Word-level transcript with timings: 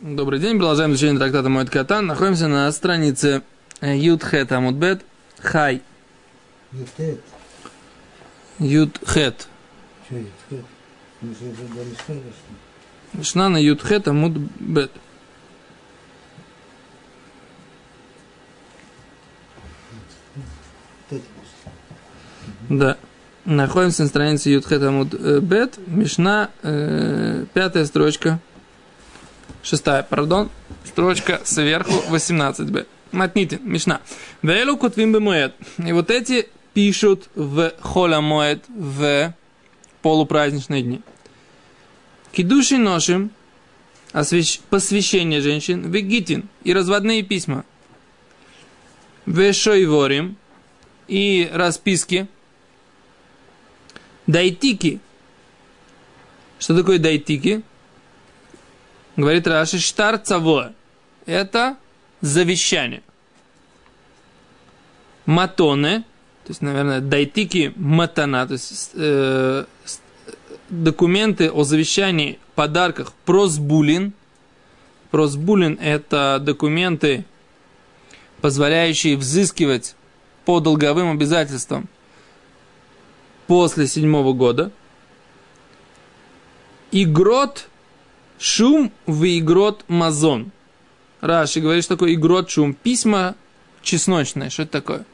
Добрый 0.00 0.38
день, 0.38 0.58
продолжаем 0.58 0.92
изучение 0.92 1.18
трактата 1.18 1.48
Моэд 1.48 1.70
Катан. 1.70 2.06
Находимся 2.06 2.46
на 2.46 2.70
странице 2.70 3.42
Юдхет 3.82 4.52
Амудбет 4.52 5.04
Хай. 5.40 5.82
Дошли. 6.70 7.18
Мишна 13.12 13.48
на 13.48 13.56
Юдхет 13.56 14.06
Амудбет. 14.06 14.92
Да. 22.68 22.96
Находимся 23.44 24.04
на 24.04 24.08
странице 24.08 24.50
Юдхет 24.50 24.80
Амудбет. 24.80 25.76
Мишна, 25.88 26.50
э, 26.62 27.46
пятая 27.52 27.84
строчка. 27.84 28.38
Шестая, 29.62 30.02
пардон. 30.02 30.50
Строчка 30.84 31.40
сверху 31.44 31.92
18б. 32.10 32.86
Матните, 33.12 33.58
Мишна. 33.62 34.00
Вейлу 34.42 34.76
кутвим 34.76 35.12
бемуэд. 35.12 35.54
И 35.78 35.92
вот 35.92 36.10
эти 36.10 36.48
пишут 36.74 37.28
в 37.34 37.72
холя 37.80 38.20
моэд 38.20 38.64
в 38.68 39.34
полупраздничные 40.02 40.82
дни. 40.82 41.00
Кидуши 42.32 42.76
ношим, 42.78 43.30
освящ- 44.12 44.60
посвящение 44.70 45.40
женщин, 45.40 45.90
вегитин 45.90 46.48
и 46.64 46.72
разводные 46.72 47.22
письма. 47.22 47.64
Вешойворим 49.26 50.36
и 51.08 51.50
расписки. 51.52 52.28
Дайтики. 54.26 55.00
Что 56.58 56.76
такое 56.76 56.98
дайтики? 56.98 57.62
Говорит 59.18 59.48
Раши, 59.48 59.80
штар 59.80 60.16
цаво. 60.18 60.74
Это 61.26 61.76
завещание. 62.20 63.02
Матоны, 65.26 66.04
то 66.44 66.50
есть, 66.50 66.62
наверное, 66.62 67.00
дайтики 67.00 67.72
матана, 67.74 68.46
то 68.46 68.52
есть 68.52 68.92
э, 68.94 69.64
документы 70.68 71.50
о 71.50 71.64
завещании, 71.64 72.38
подарках, 72.54 73.12
просбулин. 73.24 74.12
Просбулин– 75.10 75.76
это 75.82 76.38
документы, 76.40 77.24
позволяющие 78.40 79.16
взыскивать 79.16 79.96
по 80.44 80.60
долговым 80.60 81.10
обязательствам 81.10 81.88
после 83.48 83.88
седьмого 83.88 84.32
года. 84.32 84.70
אגרות 86.92 87.67
שום 88.38 88.92
в 89.06 89.24
אגרות 89.24 89.84
מזון. 89.88 90.50
Раши 91.20 91.60
говорит, 91.60 91.84
что 91.84 91.96
такое 91.96 92.14
אגרות 92.14 92.50
שום. 92.50 92.74
Письма 92.74 93.34
чесночные. 93.82 94.50
Что 94.50 94.62
это 94.62 94.72
такое? 94.72 95.04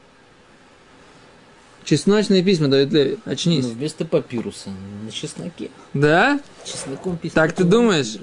Чесночные 1.83 2.43
письма, 2.43 2.67
Давид 2.67 2.91
Леви. 2.91 3.17
Очнись. 3.25 3.65
Ну, 3.65 3.71
вместо 3.71 4.05
папируса 4.05 4.71
на 5.03 5.11
чесноке. 5.11 5.69
Да? 5.93 6.39
Чесноком 6.63 7.17
писано. 7.17 7.43
Так 7.43 7.55
ты 7.55 7.63
думаешь? 7.63 8.17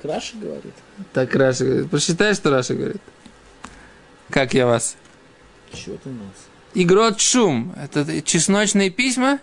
Раша 0.00 0.36
говорит. 0.36 0.74
Так 1.12 1.34
Раша 1.34 1.64
говорит. 1.64 1.90
Прочитай, 1.90 2.34
что 2.34 2.50
Раша 2.50 2.74
говорит. 2.74 3.02
Как 4.30 4.54
я 4.54 4.66
вас? 4.66 4.96
Это 5.72 6.08
у 6.08 6.12
нас? 6.12 6.34
Игрот 6.72 7.20
шум. 7.20 7.74
Это 7.76 8.22
чесночные 8.22 8.88
письма? 8.90 9.38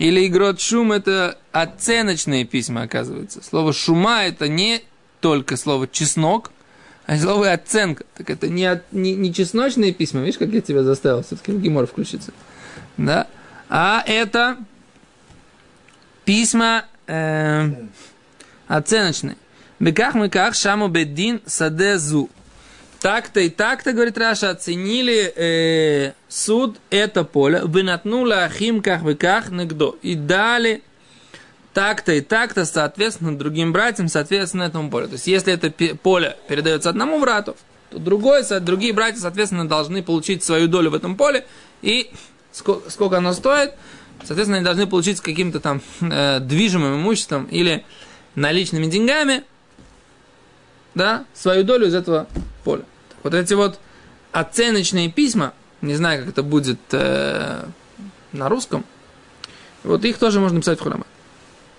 Или 0.00 0.26
игрот 0.26 0.62
шум 0.62 0.92
это 0.92 1.36
оценочные 1.52 2.46
письма, 2.46 2.84
оказывается. 2.84 3.42
Слово 3.44 3.74
шума 3.74 4.22
это 4.24 4.48
не 4.48 4.82
только 5.20 5.58
слово 5.58 5.86
чеснок, 5.86 6.52
а 7.04 7.18
слово 7.18 7.52
оценка. 7.52 8.04
Так 8.16 8.30
это 8.30 8.48
не, 8.48 8.64
от- 8.64 8.90
не, 8.92 9.14
не 9.14 9.34
чесночные 9.34 9.92
письма, 9.92 10.20
видишь, 10.20 10.38
как 10.38 10.48
я 10.52 10.62
тебя 10.62 10.84
заставил 10.84 11.22
все-таки 11.22 11.52
в 11.52 11.60
гемор. 11.60 11.86
Да? 12.96 13.26
А 13.68 14.02
это 14.06 14.56
письма 16.24 16.86
э, 17.06 17.68
оценочные. 18.68 19.36
Беках 19.80 20.14
мы 20.14 20.30
как 20.30 20.54
шаму 20.54 20.88
бедин 20.88 21.42
садезу. 21.44 22.30
Так-то 23.00 23.40
и 23.40 23.50
так-то, 23.50 23.92
говорит 23.92 24.16
Раша, 24.16 24.48
оценили 24.48 25.30
э, 25.36 26.12
суд 26.30 26.78
это 26.88 27.24
поле, 27.24 27.60
вынатнула 27.62 28.44
ахим 28.44 28.80
как 28.80 29.02
вы 29.02 29.14
как 29.16 29.50
нагдо. 29.50 29.96
И 30.00 30.14
дали 30.14 30.82
так-то 31.74 32.12
и 32.12 32.20
так-то, 32.20 32.64
соответственно, 32.64 33.36
другим 33.36 33.72
братьям, 33.72 34.08
соответственно, 34.08 34.62
этому 34.62 34.90
полю. 34.90 35.08
То 35.08 35.14
есть, 35.14 35.26
если 35.26 35.52
это 35.52 35.70
поле 35.96 36.36
передается 36.48 36.88
одному 36.88 37.20
брату, 37.20 37.56
то 37.90 37.98
другой, 37.98 38.42
другие 38.60 38.92
братья, 38.92 39.20
соответственно, 39.20 39.68
должны 39.68 40.02
получить 40.02 40.42
свою 40.44 40.68
долю 40.68 40.90
в 40.90 40.94
этом 40.94 41.16
поле. 41.16 41.46
И 41.82 42.10
сколько, 42.52 42.90
сколько 42.90 43.18
оно 43.18 43.32
стоит, 43.32 43.72
соответственно, 44.24 44.58
они 44.58 44.64
должны 44.64 44.86
получить 44.86 45.18
с 45.18 45.20
каким-то 45.20 45.60
там 45.60 45.82
э, 46.00 46.38
движимым 46.40 46.96
имуществом 46.96 47.46
или 47.46 47.84
наличными 48.36 48.86
деньгами, 48.86 49.44
да, 50.94 51.24
свою 51.34 51.64
долю 51.64 51.88
из 51.88 51.94
этого 51.94 52.28
поля. 52.64 52.84
Вот 53.22 53.34
эти 53.34 53.54
вот 53.54 53.78
оценочные 54.32 55.10
письма, 55.10 55.52
не 55.80 55.94
знаю, 55.94 56.20
как 56.20 56.28
это 56.30 56.42
будет 56.42 56.80
э, 56.92 57.64
на 58.32 58.48
русском, 58.48 58.84
вот 59.82 60.04
их 60.04 60.18
тоже 60.18 60.40
можно 60.40 60.60
писать 60.60 60.78
в 60.78 60.82
хулама. 60.82 61.06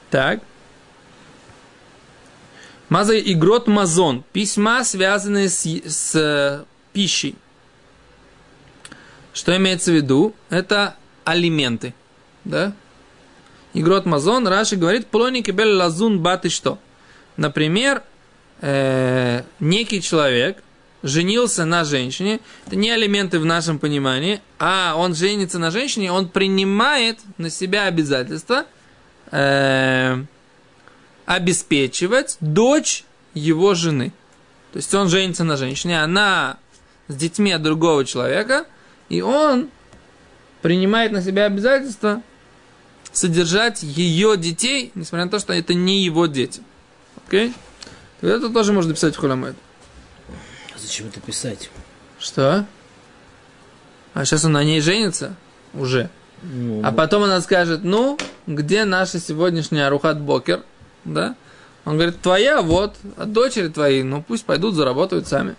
Так. 0.10 0.42
Маза 2.90 3.18
игрот 3.18 3.68
мазон. 3.68 4.24
Письма, 4.34 4.84
связанные 4.84 5.50
с, 5.50 5.66
с 5.66 6.16
э, 6.16 6.66
пищей. 6.94 7.36
Что 9.34 9.56
имеется 9.56 9.92
в 9.92 9.96
виду? 9.96 10.36
Это 10.50 10.96
алименты. 11.24 11.94
Да? 12.44 12.74
Игрот 13.74 14.06
мазон, 14.06 14.48
Раши 14.48 14.76
говорит, 14.76 15.08
плоники 15.08 15.52
бел 15.52 15.78
лазун 15.78 16.20
баты 16.20 16.50
что? 16.50 16.80
Например, 17.38 18.04
э, 18.60 19.44
некий 19.60 20.02
человек 20.02 20.62
женился 21.04 21.66
на 21.66 21.84
женщине, 21.84 22.40
это 22.68 22.76
не 22.76 22.92
алименты 22.92 23.40
в 23.40 23.46
нашем 23.46 23.80
понимании, 23.80 24.42
а 24.60 24.94
он 24.96 25.16
женится 25.16 25.60
на 25.60 25.72
женщине, 25.72 26.12
он 26.12 26.30
принимает 26.30 27.20
на 27.38 27.50
себя 27.50 27.86
обязательства 27.86 28.66
э, 29.32 30.24
обеспечивать 31.26 32.38
дочь 32.40 33.04
его 33.34 33.74
жены. 33.74 34.12
То 34.74 34.78
есть 34.78 34.94
он 34.94 35.10
женится 35.10 35.44
на 35.44 35.58
женщине, 35.58 36.02
она 36.02 36.58
с 37.08 37.16
детьми 37.16 37.52
от 37.52 37.62
другого 37.62 38.06
человека, 38.06 38.66
и 39.10 39.22
он 39.22 39.70
принимает 40.62 41.12
на 41.12 41.22
себя 41.22 41.46
обязательства 41.46 42.22
содержать 43.12 43.84
ее 43.84 44.38
детей, 44.38 44.92
несмотря 44.96 45.26
на 45.26 45.32
то, 45.32 45.40
что 45.40 45.54
это 45.54 45.74
не 45.74 46.04
его 46.04 46.28
дети. 46.28 46.62
Окей? 47.28 47.54
Вот 48.22 48.30
Это 48.30 48.50
тоже 48.50 48.72
можно 48.72 48.94
писать 48.94 49.16
в 49.16 49.20
хуламед. 49.20 49.56
Зачем 50.82 51.08
это 51.08 51.20
писать? 51.20 51.70
Что? 52.20 52.66
А 54.14 54.26
сейчас 54.26 54.46
он 54.46 54.54
на 54.54 54.64
ней 54.64 54.82
женится 54.82 55.36
уже. 55.74 56.10
Ну, 56.42 56.82
А 56.84 56.92
потом 56.92 57.24
она 57.24 57.40
скажет, 57.42 57.84
ну, 57.84 58.18
где 58.48 58.84
наша 58.84 59.20
сегодняшняя 59.20 59.88
Арухат 59.88 60.20
Бокер? 60.20 60.64
Да? 61.06 61.36
Он 61.86 61.96
говорит, 61.96 62.20
твоя, 62.22 62.62
вот, 62.62 62.96
а 63.18 63.26
дочери 63.26 63.68
твои, 63.68 64.02
ну, 64.02 64.24
пусть 64.28 64.46
пойдут, 64.46 64.76
заработают 64.76 65.28
сами. 65.28 65.56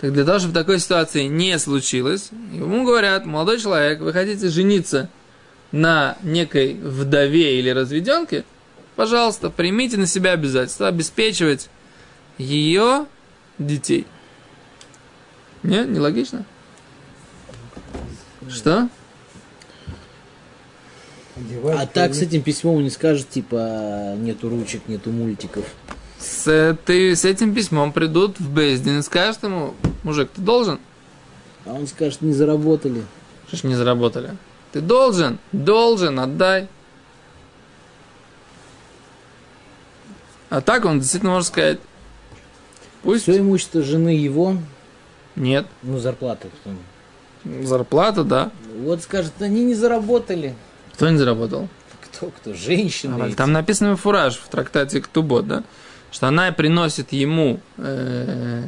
Так 0.00 0.12
для 0.12 0.24
того, 0.24 0.38
чтобы 0.38 0.54
такой 0.54 0.78
ситуации 0.78 1.24
не 1.24 1.58
случилось, 1.58 2.30
ему 2.52 2.84
говорят, 2.84 3.26
молодой 3.26 3.60
человек, 3.60 4.00
вы 4.00 4.12
хотите 4.12 4.48
жениться 4.48 5.10
на 5.70 6.16
некой 6.22 6.74
вдове 6.74 7.58
или 7.58 7.68
разведенке, 7.70 8.44
пожалуйста, 8.96 9.50
примите 9.50 9.96
на 9.96 10.06
себя 10.06 10.32
обязательство 10.32 10.88
обеспечивать 10.88 11.68
ее 12.38 13.06
детей. 13.58 14.06
Не, 15.62 15.84
нелогично? 15.84 16.44
Что? 18.48 18.88
Одевать 21.36 21.78
а 21.80 21.86
так 21.86 22.14
с 22.14 22.18
кого- 22.18 22.28
этим 22.28 22.42
письмом 22.42 22.82
не 22.82 22.90
скажет, 22.90 23.28
типа, 23.28 24.14
нету 24.16 24.48
ручек, 24.48 24.82
нету 24.88 25.10
мультиков. 25.10 25.64
С, 26.18 26.76
ты, 26.84 27.14
с 27.14 27.24
этим 27.24 27.54
письмом 27.54 27.92
придут 27.92 28.40
в 28.40 28.50
Бездин 28.52 28.98
и 28.98 29.02
скажут 29.02 29.44
ему, 29.44 29.74
мужик, 30.02 30.30
ты 30.34 30.40
должен? 30.40 30.80
А 31.64 31.72
он 31.74 31.86
скажет, 31.86 32.22
не 32.22 32.32
заработали. 32.32 33.04
Что 33.46 33.56
ж 33.56 33.62
не 33.64 33.74
заработали? 33.74 34.36
Ты 34.72 34.80
должен, 34.80 35.38
должен, 35.52 36.18
отдай. 36.18 36.68
А 40.50 40.60
так 40.60 40.84
он 40.86 40.98
действительно 40.98 41.32
может 41.32 41.48
сказать, 41.48 41.78
пусть 43.02 43.22
Все 43.22 43.38
имущество 43.38 43.82
жены 43.82 44.10
его, 44.10 44.56
нет, 45.38 45.66
ну, 45.82 45.98
зарплата. 45.98 46.48
зарплата, 47.44 48.24
да. 48.24 48.50
Вот 48.82 49.02
скажет, 49.02 49.32
они 49.40 49.64
не 49.64 49.74
заработали. 49.74 50.54
Кто 50.94 51.08
не 51.08 51.16
заработал? 51.16 51.68
Кто, 52.02 52.30
кто? 52.30 52.54
Женщина. 52.54 53.24
А. 53.24 53.30
Там 53.32 53.52
написано 53.52 53.96
фураж 53.96 54.36
в 54.36 54.48
трактате 54.48 55.00
Ктубот, 55.00 55.46
да? 55.46 55.62
Что 56.10 56.26
она 56.26 56.50
приносит 56.50 57.12
ему 57.12 57.60
э, 57.76 58.64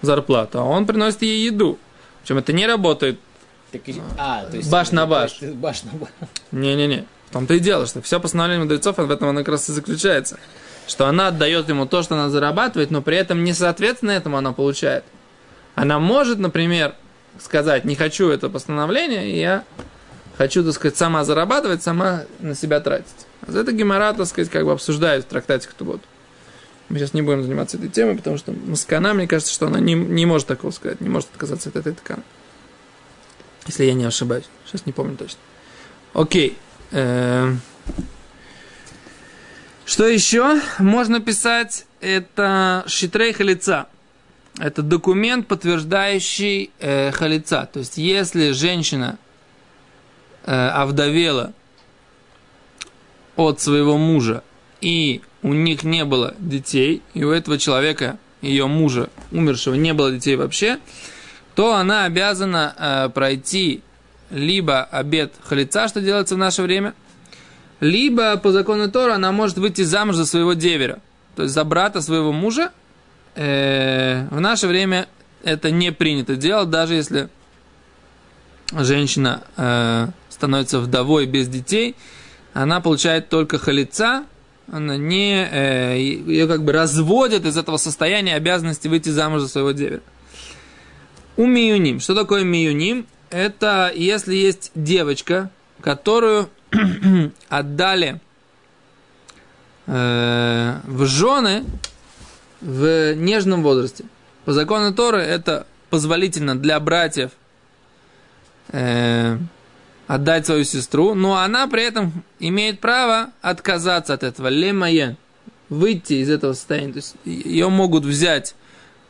зарплату, 0.00 0.60
а 0.60 0.64
он 0.64 0.86
приносит 0.86 1.22
ей 1.22 1.44
еду. 1.46 1.78
Причем 2.22 2.38
это 2.38 2.52
не 2.52 2.66
работает. 2.66 3.18
Так 3.70 3.82
а, 4.18 4.44
то 4.44 4.56
есть... 4.56 4.70
Баш 4.70 4.92
на 4.92 5.04
баш. 5.06 5.42
Баш 5.42 5.82
на 5.82 5.92
баш. 5.98 6.08
Не-не-не. 6.52 7.06
В 7.28 7.32
том-то 7.32 7.54
и 7.54 7.58
дело, 7.58 7.86
что 7.86 8.00
все 8.00 8.20
постановление 8.20 8.62
мудрецов, 8.62 8.96
в 8.96 9.10
этом 9.10 9.28
оно 9.28 9.40
как 9.40 9.48
раз 9.48 9.68
и 9.68 9.72
заключается. 9.72 10.38
Что 10.86 11.06
она 11.06 11.28
отдает 11.28 11.68
ему 11.68 11.86
то, 11.86 12.02
что 12.02 12.14
она 12.14 12.28
зарабатывает, 12.28 12.90
но 12.90 13.02
при 13.02 13.16
этом 13.16 13.42
не 13.42 13.52
соответственно 13.52 14.10
этому 14.10 14.36
она 14.36 14.52
получает. 14.52 15.04
Она 15.74 15.98
может, 15.98 16.38
например, 16.38 16.94
сказать, 17.40 17.84
не 17.84 17.96
хочу 17.96 18.28
это 18.28 18.48
постановление, 18.48 19.30
и 19.30 19.38
я 19.38 19.64
хочу, 20.36 20.62
так 20.64 20.74
сказать, 20.74 20.96
сама 20.96 21.24
зарабатывать, 21.24 21.82
сама 21.82 22.24
на 22.40 22.54
себя 22.54 22.80
тратить. 22.80 23.26
За 23.46 23.60
это 23.60 23.72
Гемора, 23.72 24.12
так 24.12 24.26
сказать, 24.26 24.50
как 24.50 24.64
бы 24.64 24.72
обсуждает 24.72 25.24
в 25.24 25.28
трактате 25.28 25.68
Ктубот. 25.68 26.00
Мы 26.88 26.98
сейчас 26.98 27.14
не 27.14 27.22
будем 27.22 27.42
заниматься 27.42 27.76
этой 27.76 27.88
темой, 27.88 28.16
потому 28.16 28.36
что 28.36 28.52
Маскана, 28.52 29.14
мне 29.14 29.26
кажется, 29.26 29.52
что 29.52 29.66
она 29.66 29.80
не, 29.80 29.94
не 29.94 30.26
может 30.26 30.46
такого 30.46 30.70
сказать, 30.70 31.00
не 31.00 31.08
может 31.08 31.30
отказаться 31.32 31.70
от 31.70 31.76
этой 31.76 31.94
ткани. 31.94 32.22
Если 33.66 33.84
я 33.84 33.94
не 33.94 34.04
ошибаюсь. 34.04 34.44
Сейчас 34.66 34.84
не 34.84 34.92
помню 34.92 35.16
точно. 35.16 35.38
Окей. 36.12 36.58
Эм. 36.92 37.60
Что 39.86 40.06
еще 40.06 40.60
можно 40.78 41.20
писать? 41.20 41.86
Это 42.00 42.84
шитрей 42.86 43.34
халица. 43.34 43.86
Это 44.58 44.82
документ, 44.82 45.46
подтверждающий 45.46 46.70
э, 46.78 47.10
халица. 47.10 47.68
То 47.70 47.80
есть, 47.80 47.98
если 47.98 48.52
женщина 48.52 49.18
э, 50.46 50.52
овдовела 50.52 51.52
от 53.36 53.60
своего 53.60 53.98
мужа, 53.98 54.42
и 54.80 55.20
у 55.42 55.52
них 55.52 55.82
не 55.82 56.04
было 56.04 56.34
детей, 56.38 57.02
и 57.12 57.24
у 57.24 57.30
этого 57.30 57.58
человека, 57.58 58.18
ее 58.40 58.66
мужа, 58.66 59.10
умершего, 59.32 59.74
не 59.74 59.92
было 59.92 60.12
детей 60.12 60.36
вообще, 60.36 60.78
то 61.54 61.74
она 61.74 62.04
обязана 62.04 62.74
э, 62.78 63.08
пройти 63.10 63.82
либо 64.30 64.82
обед 64.84 65.34
халица, 65.42 65.88
что 65.88 66.00
делается 66.00 66.36
в 66.36 66.38
наше 66.38 66.62
время, 66.62 66.94
либо 67.80 68.36
по 68.36 68.52
закону 68.52 68.90
Тора 68.90 69.14
она 69.14 69.32
может 69.32 69.58
выйти 69.58 69.82
замуж 69.82 70.16
за 70.16 70.26
своего 70.26 70.54
девера, 70.54 71.00
то 71.36 71.42
есть 71.42 71.54
за 71.54 71.64
брата 71.64 72.00
своего 72.00 72.32
мужа. 72.32 72.72
Э, 73.34 74.26
в 74.30 74.40
наше 74.40 74.66
время 74.66 75.08
это 75.42 75.70
не 75.70 75.92
принято 75.92 76.36
делать, 76.36 76.70
даже 76.70 76.94
если 76.94 77.28
женщина 78.72 79.42
э, 79.56 80.08
становится 80.28 80.80
вдовой 80.80 81.26
без 81.26 81.48
детей, 81.48 81.96
она 82.52 82.80
получает 82.80 83.28
только 83.28 83.58
халица, 83.58 84.24
она 84.70 84.96
не, 84.96 85.46
э, 85.50 85.98
ее 85.98 86.46
как 86.46 86.64
бы 86.64 86.72
разводят 86.72 87.44
из 87.44 87.56
этого 87.56 87.76
состояния 87.76 88.34
обязанности 88.34 88.88
выйти 88.88 89.10
замуж 89.10 89.42
за 89.42 89.48
своего 89.48 89.72
девера. 89.72 90.00
У 91.36 91.46
миюним. 91.46 92.00
Что 92.00 92.14
такое 92.14 92.44
миюним? 92.44 93.06
Это 93.30 93.92
если 93.94 94.34
есть 94.34 94.70
девочка, 94.74 95.50
которую 95.80 96.48
отдали 97.48 98.20
э, 99.86 100.80
в 100.84 101.06
жены 101.06 101.64
в 102.60 103.14
нежном 103.14 103.62
возрасте. 103.62 104.04
По 104.44 104.52
закону 104.52 104.94
Торы 104.94 105.20
это 105.20 105.66
позволительно 105.90 106.58
для 106.58 106.80
братьев 106.80 107.30
э, 108.68 109.38
отдать 110.06 110.46
свою 110.46 110.64
сестру, 110.64 111.14
но 111.14 111.36
она 111.38 111.66
при 111.66 111.84
этом 111.84 112.24
имеет 112.38 112.80
право 112.80 113.30
отказаться 113.42 114.14
от 114.14 114.22
этого. 114.22 114.48
Лемаен. 114.48 115.16
Выйти 115.70 116.14
из 116.14 116.30
этого 116.30 116.52
состояния. 116.52 116.92
То 116.92 116.98
есть 116.98 117.16
ее 117.24 117.68
могут 117.68 118.04
взять 118.04 118.54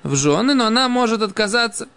в 0.02 0.14
жены, 0.14 0.54
но 0.54 0.66
она 0.66 0.88
может 0.88 1.20
отказаться. 1.20 1.88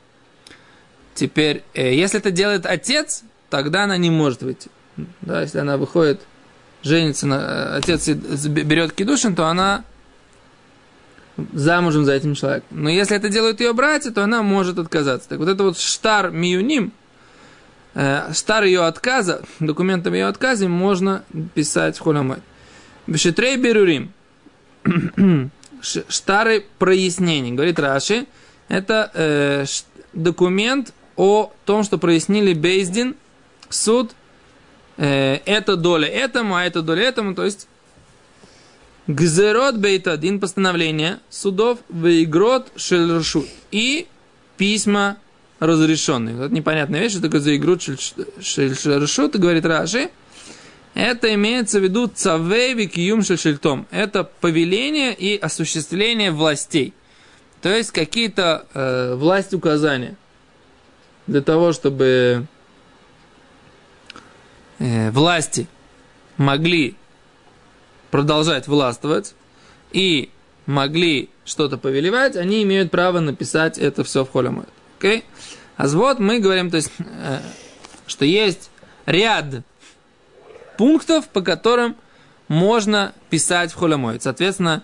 Теперь, 1.13 1.63
э, 1.73 1.93
если 1.93 2.19
это 2.19 2.31
делает 2.31 2.65
отец, 2.65 3.23
тогда 3.49 3.83
она 3.83 3.97
не 3.97 4.09
может 4.09 4.41
выйти. 4.41 4.69
Да, 5.21 5.41
если 5.41 5.59
она 5.59 5.77
выходит, 5.77 6.21
женится, 6.83 7.27
на, 7.27 7.75
отец 7.75 8.07
берет 8.07 8.93
кидушин, 8.93 9.35
то 9.35 9.47
она 9.47 9.83
замужем 11.53 12.05
за 12.05 12.13
этим 12.13 12.35
человеком. 12.35 12.67
Но 12.71 12.89
если 12.89 13.15
это 13.15 13.29
делают 13.29 13.59
ее 13.59 13.73
братья, 13.73 14.11
то 14.11 14.23
она 14.23 14.41
может 14.41 14.79
отказаться. 14.79 15.29
Так 15.29 15.39
вот 15.39 15.47
это 15.47 15.63
вот 15.63 15.77
штар 15.77 16.31
миюним, 16.31 16.91
э, 17.93 18.33
штар 18.33 18.63
ее 18.63 18.85
отказа, 18.85 19.41
документом 19.59 20.13
ее 20.13 20.25
отказа 20.25 20.67
можно 20.67 21.23
писать 21.53 21.97
в 21.97 22.01
холямой. 22.01 22.37
Бешетрей 23.05 23.57
берурим. 23.57 24.11
Штары 25.81 26.65
прояснений. 26.79 27.51
Говорит 27.51 27.79
Раши, 27.79 28.25
это 28.67 29.11
э, 29.13 29.65
документ 30.13 30.93
о 31.15 31.51
том, 31.65 31.83
что 31.83 31.97
прояснили 31.97 32.53
Бейздин, 32.53 33.15
суд, 33.69 34.11
э, 34.97 35.39
это 35.45 35.75
доля 35.75 36.07
этому, 36.07 36.55
а 36.55 36.63
это 36.63 36.81
доля 36.81 37.03
этому, 37.03 37.35
то 37.35 37.45
есть 37.45 37.67
Гзерот 39.07 39.75
Бейтадин, 39.75 40.39
постановление 40.39 41.19
судов, 41.29 41.79
Вейгрот 41.89 42.67
Шельршут 42.75 43.47
и 43.71 44.07
письма 44.57 45.17
разрешенные. 45.59 46.35
Вот 46.35 46.51
непонятная 46.51 46.99
вещь, 46.99 47.13
что 47.13 47.21
такое 47.21 47.39
Заигрут 47.39 47.81
Шельршут, 47.81 49.35
говорит 49.37 49.65
Раши. 49.65 50.09
Это 50.93 51.33
имеется 51.35 51.79
в 51.79 51.83
виду 51.83 52.07
цавей 52.07 52.73
викиюм 52.73 53.21
шельтом. 53.23 53.85
Это 53.91 54.23
повеление 54.23 55.13
и 55.13 55.37
осуществление 55.37 56.31
властей. 56.31 56.93
То 57.61 57.69
есть 57.69 57.91
какие-то 57.91 58.65
э, 58.73 59.13
власть 59.15 59.53
указания 59.53 60.15
для 61.27 61.41
того, 61.41 61.71
чтобы 61.71 62.47
власти 64.79 65.67
могли 66.37 66.95
продолжать 68.11 68.67
властвовать 68.67 69.35
и 69.91 70.29
могли 70.65 71.29
что-то 71.45 71.77
повелевать, 71.77 72.35
они 72.35 72.63
имеют 72.63 72.91
право 72.91 73.19
написать 73.19 73.77
это 73.77 74.03
все 74.03 74.25
в 74.25 74.29
холе 74.29 74.49
моет. 74.49 74.69
Окей? 74.99 75.23
А 75.77 75.87
вот 75.87 76.19
мы 76.19 76.39
говорим, 76.39 76.69
то 76.69 76.77
есть, 76.77 76.91
э, 76.99 77.39
что 78.05 78.25
есть 78.25 78.69
ряд 79.05 79.45
пунктов, 80.77 81.27
по 81.29 81.41
которым 81.41 81.95
можно 82.47 83.13
писать 83.29 83.71
в 83.71 83.75
холе 83.75 84.21
Соответственно, 84.21 84.83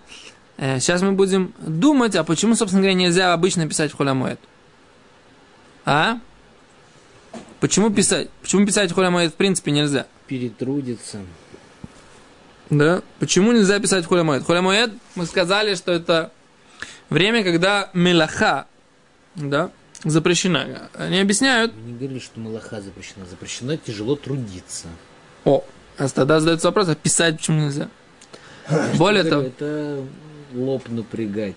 э, 0.58 0.80
сейчас 0.80 1.02
мы 1.02 1.14
будем 1.14 1.54
думать, 1.60 2.16
а 2.16 2.24
почему, 2.24 2.56
собственно 2.56 2.82
говоря, 2.82 2.96
нельзя 2.96 3.34
обычно 3.34 3.68
писать 3.68 3.92
в 3.92 3.96
холе 3.96 4.38
А? 5.86 6.20
Почему 7.64 7.92
писать? 7.92 8.30
Почему 8.42 8.66
писать 8.66 8.92
холе 8.92 9.30
в 9.30 9.36
принципе 9.36 9.72
нельзя? 9.72 10.06
Перетрудиться. 10.28 11.22
Да. 12.70 13.02
Почему 13.20 13.54
нельзя 13.54 13.80
писать 13.80 14.06
хулямоэд? 14.06 14.44
Хулямоэд, 14.44 14.92
мы 15.16 15.26
сказали, 15.26 15.74
что 15.76 15.94
это 15.94 16.34
время, 17.10 17.42
когда 17.42 17.90
мелаха, 17.94 18.68
да, 19.36 19.72
запрещена. 20.04 20.90
Они 20.94 21.22
объясняют. 21.22 21.74
Мы 21.74 21.92
не 21.92 21.98
говорили, 21.98 22.20
что 22.20 22.38
малаха 22.42 22.82
запрещена. 22.82 23.26
Запрещено 23.26 23.78
тяжело 23.78 24.18
трудиться. 24.18 24.88
О, 25.46 25.64
а 25.98 26.10
тогда 26.10 26.42
задается 26.42 26.68
вопрос, 26.68 26.90
а 26.90 26.96
писать 26.96 27.38
почему 27.38 27.62
нельзя? 27.62 27.88
Более 28.98 29.24
того, 29.24 29.44
Это 29.44 30.06
лоб 30.54 30.88
напрягать. 30.90 31.56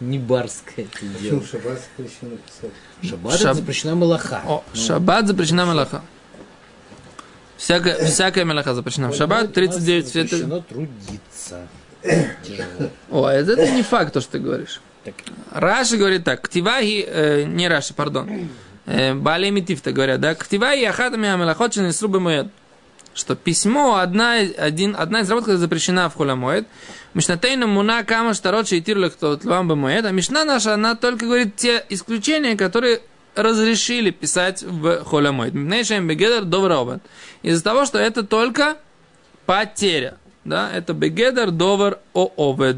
Не 0.00 0.18
барское 0.18 0.84
это 0.84 0.92
Почему 0.98 1.18
дело. 1.18 1.42
шаббат 1.46 1.80
запрещено 1.96 2.36
писать? 2.36 2.72
Шаббат 3.02 3.40
Шаб- 3.40 3.54
запрещена 3.54 3.94
малаха. 3.94 4.42
о, 4.46 4.64
Ну, 4.74 4.80
шаббат 4.80 5.26
запрещена 5.26 5.64
мелаха. 5.66 6.02
Всякая, 7.56 8.04
всякая 8.04 8.44
мелаха 8.44 8.74
запрещена. 8.74 9.10
В 9.10 9.16
шаббат 9.16 9.52
39 9.52 10.04
нас 10.04 10.12
света. 10.12 10.28
Запрещено 10.36 10.60
трудиться. 10.60 11.66
Тяжело. 12.02 12.90
О, 13.10 13.28
это, 13.28 13.52
это 13.52 13.70
не 13.72 13.82
факт, 13.82 14.12
то, 14.12 14.20
что 14.20 14.32
ты 14.32 14.38
говоришь. 14.38 14.80
Так, 15.04 15.14
Раши 15.52 15.96
говорит 15.96 16.24
так, 16.24 16.40
ктиваги, 16.42 17.04
э, 17.06 17.44
не 17.44 17.66
Раши, 17.68 17.94
пардон, 17.94 18.48
э, 18.86 19.14
Балей 19.14 19.50
Митифта 19.50 19.92
говорят, 19.92 20.20
да, 20.20 20.34
ктиваги 20.34 20.84
ахатами 20.84 21.28
амелахот 21.28 21.74
шенесру 21.74 22.08
моед. 22.20 22.48
Что 23.14 23.34
письмо 23.34 23.96
одна, 23.96 24.34
один, 24.34 24.94
одна 24.96 25.20
из 25.22 25.28
работ, 25.28 25.44
которая 25.44 25.58
запрещена 25.58 26.08
в 26.08 26.14
холямоед. 26.14 26.68
Мишнатейна 27.14 27.66
муна 27.66 28.04
кама 28.04 28.34
штарот 28.34 28.68
шейтир 28.68 28.98
лам 29.44 29.68
бамоед. 29.68 30.04
А 30.04 30.10
Мишна 30.10 30.44
наша, 30.44 30.74
она 30.74 30.94
только 30.94 31.26
говорит 31.26 31.56
те 31.56 31.84
исключения, 31.88 32.56
которые 32.56 33.00
разрешили 33.34 34.10
писать 34.10 34.62
в 34.62 35.04
холямоид. 35.04 35.54
Мнейшем 35.54 36.06
бегедер 36.06 36.44
довер 36.44 37.00
Из-за 37.42 37.62
того, 37.62 37.86
что 37.86 37.98
это 37.98 38.22
только 38.24 38.76
потеря. 39.46 40.16
Да, 40.44 40.70
это 40.72 40.92
бегедер 40.92 41.50
довер 41.50 41.98
о 42.14 42.30
овед. 42.36 42.76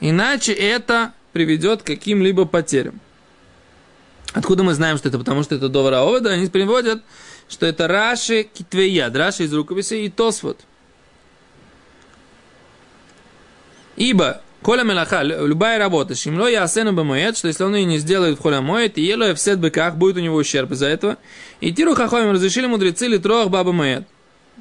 Иначе 0.00 0.52
это 0.52 1.12
приведет 1.32 1.82
к 1.82 1.86
каким-либо 1.86 2.46
потерям. 2.46 3.00
Откуда 4.32 4.62
мы 4.62 4.74
знаем, 4.74 4.96
что 4.96 5.08
это? 5.08 5.18
Потому 5.18 5.42
что 5.42 5.54
это 5.54 5.68
довара 5.68 6.02
овода. 6.02 6.30
Они 6.30 6.46
приводят 6.46 7.02
что 7.50 7.66
это 7.66 7.88
Раши 7.88 8.44
Китвеяд, 8.44 9.14
Раши 9.16 9.44
из 9.44 9.52
рукописи 9.52 9.94
и 9.94 10.08
Тосфот. 10.08 10.60
Ибо 14.00 14.40
Коля 14.62 14.82
Мелаха, 14.82 15.22
любая 15.22 15.78
работа, 15.78 16.14
Шимло 16.14 16.48
я 16.48 16.62
асену 16.62 16.94
бамоед, 16.94 17.36
что 17.36 17.48
если 17.48 17.64
он 17.64 17.74
ее 17.74 17.84
не 17.84 17.98
сделает 17.98 18.38
в 18.38 18.40
холя 18.40 18.62
моет, 18.62 18.96
и 18.96 19.02
ело 19.02 19.34
в 19.34 19.38
сет 19.38 19.58
быках, 19.58 19.96
будет 19.96 20.16
у 20.16 20.20
него 20.20 20.36
ущерб 20.36 20.70
из-за 20.72 20.86
этого. 20.86 21.18
И 21.60 21.70
тиру 21.70 21.94
хахомим 21.94 22.32
разрешили 22.32 22.64
мудрецы 22.64 23.08
литрох 23.08 23.50
баба 23.50 23.72
моед. 23.72 24.04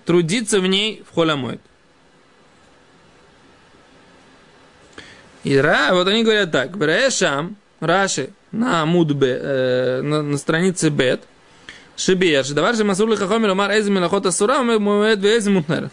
Трудиться 0.04 0.60
в 0.60 0.68
ней 0.68 1.04
в 1.10 1.16
холя 1.16 1.38
моет. 1.38 1.62
И 5.46 5.58
ра, 5.58 5.92
вот 5.94 6.06
они 6.10 6.24
говорят 6.24 6.52
так, 6.52 6.78
Браешам, 6.78 7.56
Раши, 7.80 8.32
на 8.52 8.86
мудбе, 8.86 9.40
э, 9.42 10.02
на, 10.02 10.22
на 10.22 10.38
странице 10.38 10.90
бет, 10.90 11.22
Шибер, 11.96 12.46
давар 12.54 12.76
же 12.76 12.84
масур 12.84 13.08
лихахомер, 13.10 13.52
омар 13.52 13.72
эзи 13.72 13.90
мелахот 13.90 14.26
асура, 14.26 14.62
моед 14.64 15.20
вези 15.20 15.50
мутнер. 15.50 15.92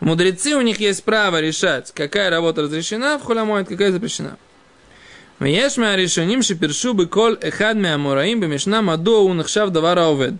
Мудрецы, 0.00 0.54
у 0.54 0.60
них 0.60 0.78
есть 0.80 1.02
право 1.02 1.40
решать, 1.40 1.92
какая 1.92 2.30
работа 2.30 2.62
разрешена 2.62 3.18
в 3.18 3.24
холямоид, 3.24 3.68
какая 3.68 3.90
запрещена. 3.90 4.38
Вешмя 5.40 5.96
решеним 5.96 6.42
шипершу 6.42 6.94
бы 6.94 7.06
коль 7.06 7.38
эхадмя 7.40 7.96
мураим 7.98 8.40
бы 8.40 8.46
мишна 8.46 8.82
мадо 8.82 9.20
у 9.20 9.32
нахшав 9.32 9.70
давара 9.70 10.08
овед. 10.10 10.34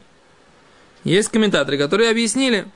Есть 1.04 1.28
комментаторы, 1.28 1.78
которые 1.78 2.10
объяснили, 2.10 2.66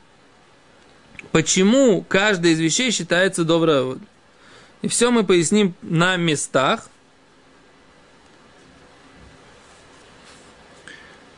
почему 1.32 2.04
каждая 2.08 2.52
из 2.52 2.60
вещей 2.60 2.90
считается 2.90 3.44
добровод. 3.44 3.98
И 4.82 4.88
все 4.88 5.10
мы 5.10 5.24
поясним 5.24 5.74
на 5.82 6.16
местах, 6.16 6.88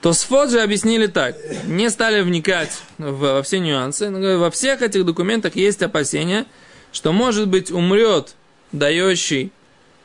То 0.04 0.12
Сфот 0.12 0.50
же 0.50 0.60
объяснили 0.60 1.06
так. 1.06 1.34
Не 1.64 1.88
стали 1.88 2.20
вникать 2.20 2.82
во 2.98 3.42
все 3.42 3.58
нюансы. 3.58 4.10
Во 4.10 4.50
всех 4.50 4.82
этих 4.82 5.06
документах 5.06 5.56
есть 5.56 5.82
опасения, 5.82 6.44
что, 6.92 7.14
может 7.14 7.48
быть, 7.48 7.70
умрет 7.70 8.34
дающий 8.70 9.50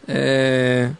э, 0.08 0.91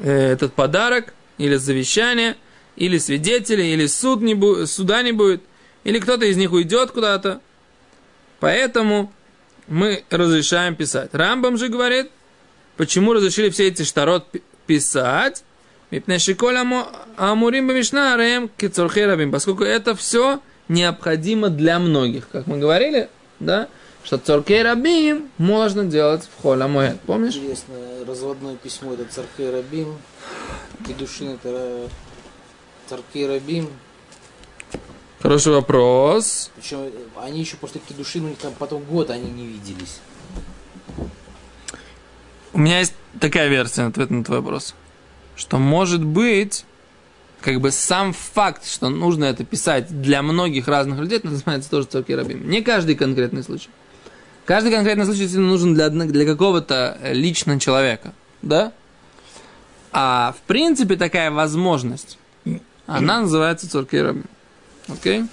э, 0.00 0.32
этот 0.32 0.54
подарок, 0.54 1.12
или 1.36 1.56
завещание, 1.56 2.38
или 2.76 2.96
свидетели, 2.96 3.62
или 3.62 3.86
суд 3.86 4.22
не 4.22 4.34
бу- 4.34 4.64
суда 4.64 5.02
не 5.02 5.12
будет, 5.12 5.42
или 5.84 5.98
кто-то 5.98 6.24
из 6.24 6.38
них 6.38 6.52
уйдет 6.52 6.92
куда-то. 6.92 7.42
Поэтому 8.40 9.12
мы 9.68 10.02
разрешаем 10.08 10.76
писать. 10.76 11.10
Рамбам 11.12 11.58
же 11.58 11.68
говорит, 11.68 12.10
почему 12.78 13.12
разрешили 13.12 13.50
все 13.50 13.68
эти 13.68 13.82
штарот 13.82 14.28
писать, 14.66 15.44
Амурим 17.16 17.68
Бамишна 17.68 18.14
Ареем 18.14 18.48
Кицурхей 18.56 19.06
Рабим, 19.06 19.30
поскольку 19.30 19.64
это 19.64 19.94
все 19.94 20.40
необходимо 20.68 21.50
для 21.50 21.78
многих. 21.78 22.28
Как 22.30 22.46
мы 22.46 22.58
говорили, 22.58 23.10
да, 23.40 23.68
что 24.02 24.16
Цоркей 24.18 24.62
Рабим 24.62 25.30
можно 25.38 25.84
делать 25.84 26.24
в 26.24 26.42
Холя 26.42 26.66
Моэд. 26.66 27.00
Помнишь? 27.02 27.36
Интересно, 27.36 27.74
разводное 28.06 28.56
письмо 28.56 28.94
это 28.94 29.04
Царкей 29.04 29.50
Рабим, 29.50 29.98
Кедушин 30.86 31.30
это 31.30 31.88
Царкей 32.88 33.28
Рабим. 33.28 33.68
Хороший 35.20 35.52
вопрос. 35.52 36.50
Причем 36.56 36.90
они 37.16 37.40
еще 37.40 37.56
после 37.56 37.80
Кедушин, 37.86 38.24
у 38.24 38.28
них 38.28 38.38
там 38.38 38.52
потом 38.58 38.82
год 38.82 39.10
они 39.10 39.30
не 39.30 39.46
виделись. 39.46 40.00
У 42.54 42.58
меня 42.58 42.80
есть 42.80 42.94
такая 43.20 43.48
версия 43.48 43.82
ответ 43.82 44.10
на 44.10 44.24
твой 44.24 44.40
вопрос. 44.40 44.74
Что 45.36 45.58
может 45.58 46.04
быть, 46.04 46.64
как 47.40 47.60
бы 47.60 47.70
сам 47.70 48.12
факт, 48.12 48.66
что 48.66 48.88
нужно 48.88 49.24
это 49.24 49.44
писать 49.44 50.00
для 50.02 50.22
многих 50.22 50.68
разных 50.68 51.00
людей, 51.00 51.18
это 51.18 51.28
называется 51.28 51.70
тоже 51.70 51.86
Цоркей 51.86 52.14
Рабим. 52.14 52.48
Не 52.48 52.62
каждый 52.62 52.94
конкретный 52.94 53.42
случай. 53.42 53.68
Каждый 54.44 54.72
конкретный 54.72 55.04
случай 55.04 55.26
нужен 55.36 55.74
для, 55.74 55.88
для 55.88 56.26
какого-то 56.26 56.98
э, 57.00 57.14
лично 57.14 57.60
человека. 57.60 58.12
Да? 58.42 58.72
А 59.92 60.34
в 60.36 60.46
принципе 60.46 60.96
такая 60.96 61.30
возможность, 61.30 62.18
она 62.86 63.20
называется 63.20 63.70
Цоркей 63.70 64.02
Рабим. 64.02 64.24
Окей? 64.88 65.24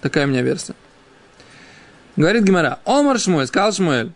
Такая 0.00 0.26
у 0.26 0.28
меня 0.28 0.42
версия. 0.42 0.74
Говорит 2.16 2.42
Гимара, 2.42 2.80
Омар 2.84 3.18
Шмуэль, 3.18 3.46
сказал 3.46 3.72
Шмуэль, 3.72 4.12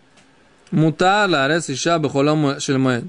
Мутар 0.71 1.29
ларес 1.29 1.69
иша 1.69 1.99
бехолом 1.99 2.59
шельмуэль. 2.59 3.07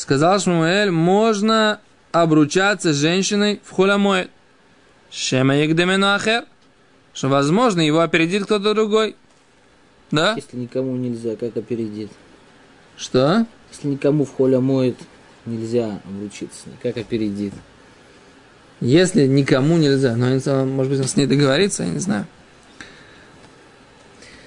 Сказал 0.00 0.40
Шмуэль, 0.40 0.90
можно 0.90 1.78
обручаться 2.10 2.94
с 2.94 2.96
женщиной 2.96 3.60
в 3.62 3.70
холямоэль. 3.70 4.30
Шема 5.10 5.56
егдемену 5.56 6.14
ахер. 6.14 6.46
Что, 7.12 7.28
возможно, 7.28 7.82
его 7.82 8.00
опередит 8.00 8.44
кто-то 8.44 8.72
другой. 8.72 9.14
Да? 10.10 10.32
Если 10.36 10.56
никому 10.56 10.96
нельзя, 10.96 11.36
как 11.36 11.54
опередит? 11.54 12.10
Что? 12.96 13.44
Если 13.70 13.88
никому 13.88 14.24
в 14.24 14.34
холя 14.34 14.60
моет, 14.60 14.96
нельзя 15.44 16.00
обручиться, 16.06 16.70
как 16.82 16.96
опередит? 16.96 17.52
Если 18.80 19.26
никому 19.26 19.76
нельзя, 19.76 20.16
но 20.16 20.30
если, 20.30 20.64
может 20.64 20.92
быть, 20.92 21.00
он 21.00 21.08
с 21.08 21.16
ней 21.16 21.26
договорится, 21.26 21.82
я 21.82 21.90
не 21.90 21.98
знаю. 21.98 22.26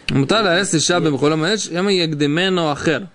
Мутар 0.10 0.46
ларес 0.46 0.74
иша 0.74 1.00
бехолямоэль, 1.00 1.60
шема 1.60 1.94
егдемену 1.94 2.72
ахер. 2.72 3.10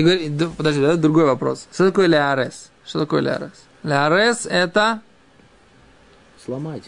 Ты 0.00 0.04
говоришь, 0.04 0.28
д- 0.30 0.48
подожди, 0.56 0.80
это 0.80 0.96
другой 0.96 1.26
вопрос. 1.26 1.66
Что 1.70 1.88
такое 1.88 2.06
леарес? 2.06 2.70
Что 2.86 3.00
такое 3.00 3.20
леарес? 3.20 3.52
Леарес 3.82 4.46
это... 4.46 5.02
Сломать. 6.42 6.84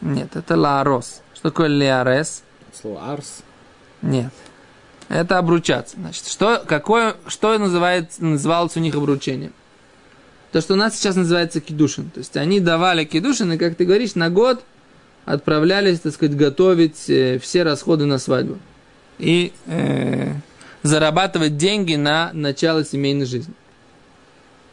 Нет, 0.00 0.36
это 0.36 0.56
ларос. 0.56 1.22
Что 1.34 1.50
такое 1.50 1.66
леарес? 1.66 2.44
Слово 2.80 3.12
арс. 3.12 3.42
Нет. 4.00 4.32
Это 5.08 5.38
обручаться. 5.38 5.96
Значит, 5.96 6.28
что, 6.28 6.62
какое, 6.64 7.16
что 7.26 7.58
называется, 7.58 8.24
называлось 8.24 8.76
у 8.76 8.80
них 8.80 8.94
обручением? 8.94 9.52
То, 10.52 10.60
что 10.60 10.74
у 10.74 10.76
нас 10.76 10.94
сейчас 10.94 11.16
называется 11.16 11.60
кидушин. 11.60 12.10
То 12.10 12.18
есть 12.18 12.36
они 12.36 12.60
давали 12.60 13.04
кидушин, 13.04 13.54
и, 13.54 13.58
как 13.58 13.74
ты 13.74 13.84
говоришь, 13.84 14.14
на 14.14 14.30
год 14.30 14.62
отправлялись, 15.24 15.98
так 15.98 16.14
сказать, 16.14 16.36
готовить 16.36 17.10
э, 17.10 17.40
все 17.40 17.64
расходы 17.64 18.04
на 18.04 18.18
свадьбу. 18.18 18.60
И 19.18 19.52
э, 19.66 20.32
зарабатывать 20.82 21.56
деньги 21.56 21.94
на 21.94 22.30
начало 22.32 22.84
семейной 22.84 23.26
жизни. 23.26 23.54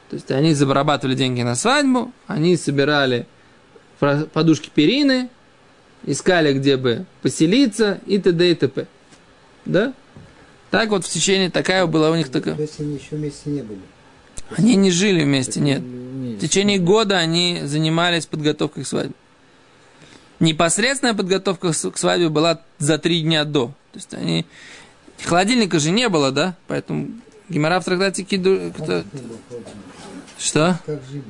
То 0.10 0.16
есть 0.16 0.32
они 0.32 0.54
зарабатывали 0.54 1.16
деньги 1.16 1.42
на 1.42 1.56
свадьбу, 1.56 2.14
они 2.28 2.56
собирали 2.56 3.28
подушки 4.00 4.70
перины, 4.74 5.30
искали, 6.06 6.54
где 6.54 6.78
бы 6.78 7.06
поселиться 7.22 8.00
и 8.06 8.18
т.д. 8.18 8.52
и 8.52 8.56
т.п. 8.56 8.88
Да? 9.66 9.94
Так 10.72 10.90
вот 10.90 11.06
в 11.06 11.10
течение, 11.10 11.50
такая 11.50 11.86
была 11.88 12.12
у 12.12 12.16
них 12.16 12.30
такая... 12.30 12.56
То 12.56 12.62
есть 12.62 12.80
они 12.80 12.96
еще 12.96 13.16
вместе 13.16 13.50
не 13.50 13.62
были. 13.62 13.80
Они 14.56 14.76
не 14.76 14.92
жили 14.92 15.24
вместе, 15.24 15.60
нет. 15.60 15.82
В 15.82 16.40
течение 16.40 16.78
года 16.78 17.18
они 17.18 17.62
занимались 17.64 18.26
подготовкой 18.26 18.84
к 18.84 18.88
свадьбе. 18.88 19.14
Непосредственная 20.40 21.16
подготовка 21.16 21.72
к 21.72 21.98
свадьбе 21.98 22.30
была 22.30 22.62
за 22.78 22.98
три 22.98 23.22
дня 23.22 23.44
до. 23.44 23.68
То 23.92 23.96
есть 23.96 24.14
они... 24.14 24.46
Холодильника 25.26 25.80
же 25.80 25.92
не 25.92 26.10
было, 26.10 26.32
да? 26.32 26.56
Поэтому 26.68 27.08
Гимара 27.50 27.80
в 27.80 27.86
трактате 27.86 28.24
Киду... 28.24 28.72
кто-? 28.78 29.04
Что? 30.38 30.80
Как 30.86 31.00
жили? 31.10 31.24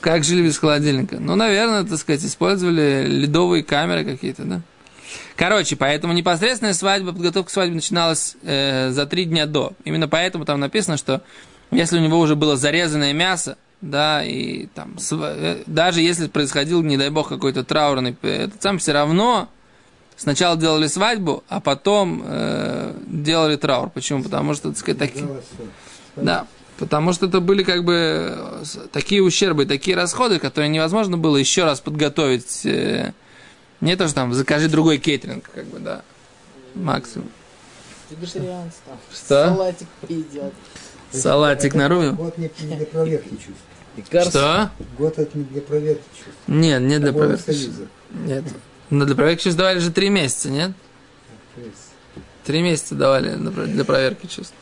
Как 0.00 0.24
жили 0.24 0.42
без 0.46 0.58
холодильника? 0.58 1.18
Ну, 1.18 1.34
наверное, 1.34 1.84
так 1.84 1.98
сказать, 1.98 2.24
использовали 2.24 3.04
ледовые 3.06 3.62
камеры 3.64 4.04
какие-то, 4.04 4.44
да? 4.44 4.60
Короче, 5.36 5.76
поэтому 5.76 6.12
непосредственная 6.12 6.74
свадьба, 6.74 7.12
подготовка 7.12 7.48
к 7.48 7.52
свадьбе 7.52 7.74
начиналась 7.76 8.36
э, 8.42 8.90
за 8.90 9.06
три 9.06 9.24
дня 9.24 9.46
до. 9.46 9.72
Именно 9.84 10.06
поэтому 10.08 10.44
там 10.44 10.60
написано, 10.60 10.96
что 10.96 11.22
если 11.70 11.98
у 11.98 12.00
него 12.02 12.18
уже 12.18 12.36
было 12.36 12.56
зарезанное 12.56 13.12
мясо, 13.12 13.56
да, 13.80 14.24
и 14.24 14.66
там, 14.66 14.94
сва- 14.98 15.34
э, 15.36 15.62
даже 15.66 16.00
если 16.00 16.26
происходил, 16.28 16.82
не 16.82 16.96
дай 16.96 17.10
бог, 17.10 17.28
какой-то 17.28 17.64
траурный, 17.64 18.14
п- 18.14 18.28
этот 18.28 18.62
сам 18.62 18.78
все 18.78 18.92
равно 18.92 19.48
сначала 20.18 20.56
делали 20.58 20.86
свадьбу, 20.88 21.42
а 21.48 21.60
потом 21.60 22.22
э, 22.26 22.92
делали 23.06 23.56
траур. 23.56 23.88
Почему? 23.88 24.22
Потому 24.22 24.52
что, 24.54 24.68
так 24.68 24.78
сказать, 24.78 24.98
такие... 24.98 25.26
Да, 26.16 26.46
потому 26.78 27.12
что 27.14 27.26
это 27.26 27.40
были 27.40 27.62
как 27.62 27.84
бы 27.84 28.36
такие 28.92 29.22
ущербы, 29.22 29.64
такие 29.64 29.96
расходы, 29.96 30.38
которые 30.38 30.68
невозможно 30.68 31.16
было 31.16 31.36
еще 31.38 31.64
раз 31.64 31.80
подготовить. 31.80 32.66
э, 32.66 33.12
Не 33.80 33.96
то, 33.96 34.06
что 34.06 34.16
там 34.16 34.34
закажи 34.34 34.68
другой 34.68 34.98
кейтеринг, 34.98 35.48
как 35.54 35.64
бы, 35.66 35.78
да, 35.78 36.02
максимум. 36.74 37.30
Вегетарианство. 38.10 38.96
Что? 39.12 39.46
Салатик 39.48 39.88
поедят. 40.00 40.52
Салатик 41.12 41.70
это 41.70 41.78
нарубим. 41.78 42.16
Год 42.16 42.36
не, 42.38 42.50
не 42.62 42.76
для 42.76 42.86
проверки 42.86 43.30
чувств. 43.30 44.30
Что? 44.30 44.70
Год 44.98 45.18
это 45.18 45.36
не 45.38 45.44
для 45.44 45.60
проверки 45.60 46.04
чувств. 46.14 46.40
Нет, 46.46 46.82
не 46.82 46.98
для 46.98 47.12
проверки. 47.12 47.42
союза. 47.50 47.86
Нет. 48.10 48.44
Но 48.90 49.04
для 49.04 49.14
проверки 49.14 49.42
чувств 49.44 49.58
давали 49.58 49.78
же 49.78 49.90
три 49.90 50.08
месяца, 50.08 50.50
нет? 50.50 50.72
Три 52.44 52.62
месяца 52.62 52.94
давали 52.94 53.34
для 53.34 53.50
про- 53.50 53.66
для 53.66 53.84
проверки 53.84 54.26
чувств. 54.26 54.54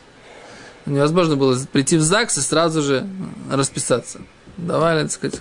Невозможно 0.85 1.35
было 1.35 1.57
прийти 1.71 1.97
в 1.97 2.01
ЗАГС 2.01 2.37
и 2.37 2.41
сразу 2.41 2.81
же 2.81 3.07
расписаться. 3.51 4.21
Давали, 4.57 5.03
так 5.03 5.11
сказать, 5.11 5.39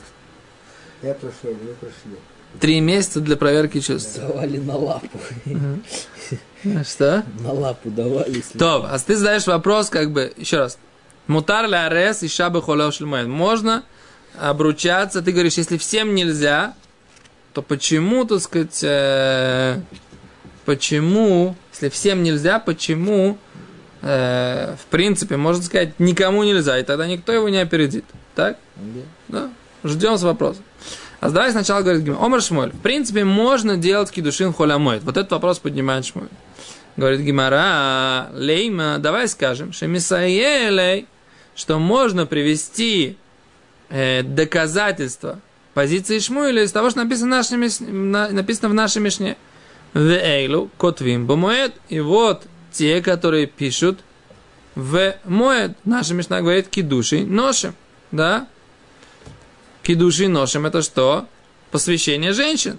Я 1.03 1.15
прошел, 1.15 1.51
вы 1.51 1.75
прошли. 1.75 2.19
Три 2.61 2.81
месяца 2.81 3.21
для 3.21 3.37
проверки 3.37 3.81
чувств. 3.81 4.19
Давали 4.19 4.59
на 4.59 4.77
лапу. 4.77 5.21
Что? 6.85 7.25
На 7.41 7.53
лапу 7.53 7.91
давали. 7.91 8.43
То, 8.59 8.87
а 8.91 8.99
ты 8.99 9.17
задаешь 9.17 9.47
вопрос, 9.47 9.91
как 9.91 10.11
бы, 10.13 10.33
еще 10.37 10.59
раз. 10.59 10.79
Мутар 11.27 11.67
ля 11.69 11.87
арес 11.87 12.23
и 12.23 12.29
шабы 12.29 12.63
шльмоэн. 12.93 13.31
Можно 13.31 13.83
обручаться, 14.39 15.23
ты 15.23 15.33
говоришь, 15.33 15.55
если 15.55 15.77
всем 15.77 16.15
нельзя, 16.15 16.75
то 17.57 17.63
почему, 17.63 18.27
так 18.27 18.41
сказать, 18.41 18.81
э, 18.83 19.81
почему, 20.67 21.57
если 21.73 21.89
всем 21.89 22.23
нельзя, 22.23 22.59
почему, 22.59 23.39
э, 24.03 24.75
в 24.79 24.85
принципе, 24.91 25.39
можно 25.39 25.63
сказать, 25.63 25.99
никому 25.99 26.45
нельзя, 26.45 26.79
и 26.79 26.83
тогда 26.83 27.07
никто 27.07 27.33
его 27.33 27.49
не 27.49 27.57
опередит. 27.57 28.05
Так? 28.35 28.59
Да. 29.29 29.49
Ждем 29.85 30.19
с 30.19 30.23
вопросом. 30.23 30.65
А 31.21 31.31
давай 31.31 31.51
сначала 31.51 31.81
говорит. 31.81 32.07
Омар 32.21 32.43
Шмоль. 32.43 32.73
В 32.73 32.81
принципе, 32.81 33.25
можно 33.25 33.79
делать 33.79 34.11
кидушин 34.11 34.53
холямоид. 34.53 35.03
Вот 35.03 35.17
этот 35.17 35.33
вопрос 35.33 35.59
поднимает 35.59 36.05
Шмоль. 36.05 36.29
Говорит 36.99 37.23
Гимара, 37.23 38.29
лейма, 38.35 38.99
давай 38.99 39.29
скажем, 39.29 39.73
что 39.73 39.87
мисаелей, 39.87 41.07
что 41.55 41.79
можно 41.79 42.27
привести 42.27 43.17
э, 43.89 44.23
доказательства 44.25 45.41
позиции 45.77 46.21
Шмуэля 46.21 46.63
из 46.63 46.73
того, 46.73 46.89
что 46.89 47.05
написано 47.05 47.27
в 47.27 47.51
нашей, 47.51 47.59
написано 48.33 48.71
в 48.71 48.75
нашей 48.75 49.03
Мишне. 49.03 49.37
Вейлу, 49.93 50.71
котвим, 50.79 51.27
бомоед. 51.27 51.75
И 51.91 52.01
вот 52.01 52.47
те, 52.73 53.03
которые 53.03 53.47
пишут 53.47 53.99
в 54.75 55.17
моед. 55.27 55.77
Наша 55.85 56.15
Мишна 56.15 56.41
говорит 56.41 56.69
кидуши 56.69 57.27
ношем. 57.27 57.75
Да? 58.11 58.49
Кидуши 59.83 60.29
ношем 60.29 60.65
это 60.65 60.81
что? 60.81 61.29
Посвящение 61.71 62.33
женщин. 62.33 62.79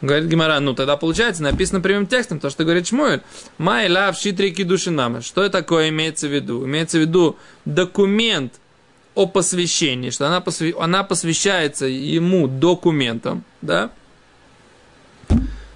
Говорит 0.00 0.28
Гимара, 0.28 0.58
ну 0.58 0.74
тогда 0.74 0.96
получается, 0.96 1.44
написано 1.44 1.80
прямым 1.80 2.08
текстом, 2.08 2.40
то, 2.40 2.50
что 2.50 2.64
говорит 2.64 2.88
Шмуэль. 2.88 3.22
Май 3.56 3.88
лав 3.88 4.18
шитри 4.18 4.50
кидуши 4.50 4.90
нама. 4.90 5.22
Что 5.22 5.48
такое 5.48 5.90
имеется 5.90 6.26
в 6.26 6.32
виду? 6.32 6.66
Имеется 6.66 6.98
в 6.98 7.02
виду 7.02 7.36
документ 7.64 8.54
о 9.18 9.26
посвящении, 9.26 10.10
что 10.10 10.28
она, 10.28 10.38
посвя- 10.38 10.80
она 10.80 11.02
посвящается 11.02 11.86
ему 11.86 12.46
документом, 12.46 13.42
да? 13.62 13.90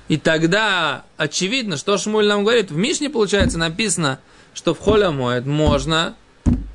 И 0.07 0.17
тогда 0.17 1.05
очевидно, 1.17 1.77
что 1.77 1.99
Шмуль 1.99 2.27
нам 2.27 2.45
говорит, 2.45 2.71
в 2.71 2.77
Мишне, 2.77 3.11
получается, 3.11 3.59
написано, 3.59 4.21
что 4.55 4.75
в 4.75 4.79
Холя 4.79 5.11
моет 5.11 5.45
можно 5.45 6.15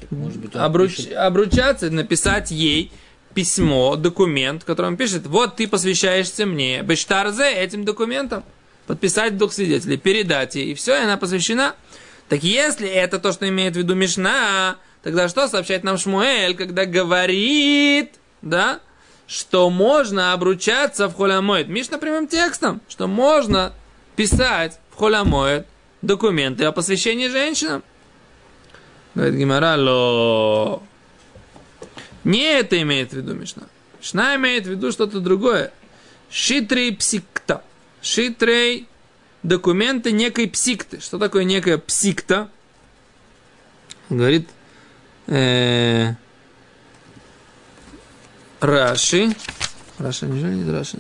Может 0.10 0.40
быть, 0.40 0.52
обруч- 0.56 0.88
пишет- 0.88 1.14
обручаться, 1.14 1.90
написать 1.90 2.52
ей 2.52 2.92
письмо, 3.34 3.96
документ, 3.96 4.64
в 4.64 4.66
котором 4.66 4.98
пишет, 4.98 5.26
вот 5.28 5.56
ты 5.56 5.70
посвящаешься 5.70 6.46
мне, 6.46 6.82
Бештарзе 6.82 7.50
этим 7.50 7.86
документом, 7.86 8.44
подписать 8.88 9.38
двух 9.38 9.54
свидетелей, 9.54 9.96
передать 9.96 10.56
ей, 10.56 10.72
и 10.72 10.74
все, 10.74 10.96
и 10.96 11.04
она 11.04 11.16
посвящена. 11.16 11.76
Так 12.28 12.44
если 12.44 12.90
это 12.90 13.20
то, 13.20 13.32
что 13.32 13.48
имеет 13.48 13.76
в 13.76 13.78
виду 13.78 13.96
Мишна, 13.96 14.76
тогда 15.04 15.28
что 15.28 15.48
сообщает 15.48 15.84
нам 15.84 15.98
Шмуэль, 15.98 16.56
когда 16.56 16.86
говорит, 16.86 18.14
да, 18.42 18.80
что 19.28 19.70
можно 19.70 20.34
обручаться 20.34 21.08
в 21.08 21.16
холямоид. 21.16 21.68
Мишна 21.68 21.98
прямым 21.98 22.28
текстом, 22.28 22.82
что 22.88 23.08
можно 23.08 23.74
писать 24.16 24.80
в 24.92 24.98
холямоид 24.98 25.68
документы 26.02 26.66
о 26.66 26.72
посвящении 26.72 27.28
женщинам. 27.28 27.84
Говорит 29.16 29.36
Гимара, 29.36 29.76
לא. 29.78 30.84
Не 32.24 32.44
это 32.44 32.82
имеет 32.82 33.12
в 33.12 33.14
виду 33.14 33.34
Мишна. 33.34 33.64
Мишна 34.00 34.36
имеет 34.36 34.66
в 34.66 34.70
виду 34.70 34.92
что-то 34.92 35.20
другое. 35.20 35.72
שטרי 36.30 36.96
פסיקתא. 36.96 37.64
Шитрей 38.02 38.88
документы 39.44 40.12
некой 40.12 40.48
псикты. 40.48 41.00
Что 41.02 41.18
такое 41.18 41.44
некая 41.44 41.78
псикта? 41.78 42.50
Говорит 44.10 44.50
э, 45.28 46.14
Раши. 48.60 49.36
Раша, 49.98 50.26
неужели 50.26 50.56
не 50.56 50.72
Раша? 50.72 50.98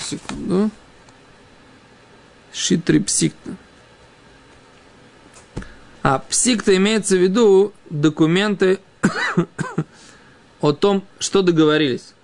Секунду. 0.00 0.70
Шитри 2.52 2.98
псикта. 3.00 3.54
А 6.02 6.18
псикта 6.18 6.76
имеется 6.76 7.16
в 7.16 7.22
виду 7.22 7.72
документы 7.90 8.80
о 10.60 10.72
том, 10.72 11.04
что 11.18 11.42
договорились. 11.42 12.14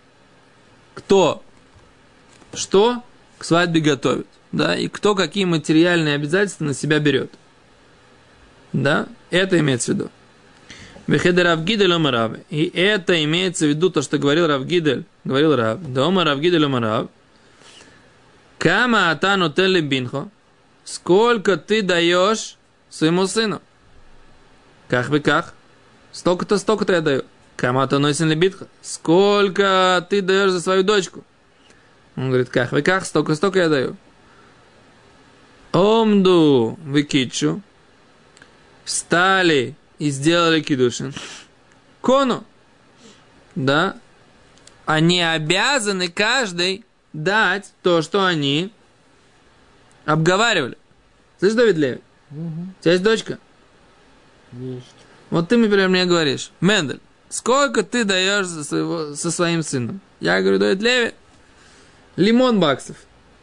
Кто 0.94 1.44
что 2.56 3.02
к 3.38 3.44
свадьбе 3.44 3.80
готовит. 3.80 4.26
Да, 4.52 4.76
и 4.76 4.88
кто 4.88 5.14
какие 5.14 5.44
материальные 5.44 6.14
обязательства 6.14 6.64
на 6.64 6.74
себя 6.74 7.00
берет. 7.00 7.32
Да, 8.72 9.06
это 9.30 9.58
имеется 9.58 9.92
в 9.92 9.94
виду. 9.96 10.10
Бехеда 11.06 11.44
Равгидель 11.44 11.92
Омарав. 11.92 12.32
И 12.50 12.70
это 12.74 13.22
имеется 13.24 13.66
в 13.66 13.68
виду 13.68 13.90
то, 13.90 14.00
что 14.02 14.18
говорил 14.18 14.46
Равгидель. 14.46 15.04
Говорил 15.24 15.54
Рав. 15.54 15.80
Дома 15.82 16.24
Равгидель 16.24 16.64
Омарав. 16.64 17.08
Кама 18.58 19.10
атану 19.10 19.50
телли 19.52 19.80
бинхо. 19.80 20.28
Сколько 20.84 21.56
ты 21.56 21.82
даешь 21.82 22.56
своему 22.88 23.26
сыну? 23.26 23.60
Как 24.88 25.10
бы 25.10 25.20
как? 25.20 25.54
Столько-то, 26.12 26.58
столько-то 26.58 26.94
я 26.94 27.00
даю. 27.00 27.24
Кама 27.56 27.82
атану 27.82 28.08
битха. 28.34 28.66
Сколько 28.80 30.06
ты 30.08 30.22
даешь 30.22 30.50
за 30.50 30.60
свою 30.60 30.82
дочку? 30.82 31.24
Он 32.16 32.28
говорит, 32.28 32.48
как 32.48 32.72
вы 32.72 32.82
как? 32.82 33.04
Столько, 33.04 33.34
столько 33.34 33.58
я 33.58 33.68
даю. 33.68 33.96
Омду 35.72 36.78
выкичу. 36.84 37.60
Встали 38.84 39.74
и 39.98 40.10
сделали 40.10 40.60
кидушин. 40.60 41.14
Кону. 42.00 42.44
Да. 43.54 43.96
Они 44.86 45.20
обязаны 45.20 46.08
каждый 46.08 46.84
дать 47.12 47.72
то, 47.82 48.02
что 48.02 48.24
они 48.26 48.72
обговаривали. 50.04 50.76
Слышь, 51.38 51.54
Давид 51.54 51.76
Леви? 51.76 52.00
У 52.30 52.82
тебя 52.82 52.92
есть 52.92 53.04
дочка? 53.04 53.38
Есть. 54.52 54.86
Вот 55.30 55.48
ты, 55.48 55.56
например, 55.56 55.88
мне 55.88 56.04
говоришь, 56.04 56.50
Мендель, 56.60 57.00
сколько 57.28 57.82
ты 57.82 58.04
даешь 58.04 58.46
за 58.46 58.64
своего, 58.64 59.14
со 59.14 59.30
своим 59.30 59.62
сыном? 59.62 60.00
Я 60.20 60.40
говорю, 60.42 60.58
Давид 60.58 60.82
Леви, 60.82 61.14
лимон 62.16 62.60
баксов. 62.60 62.96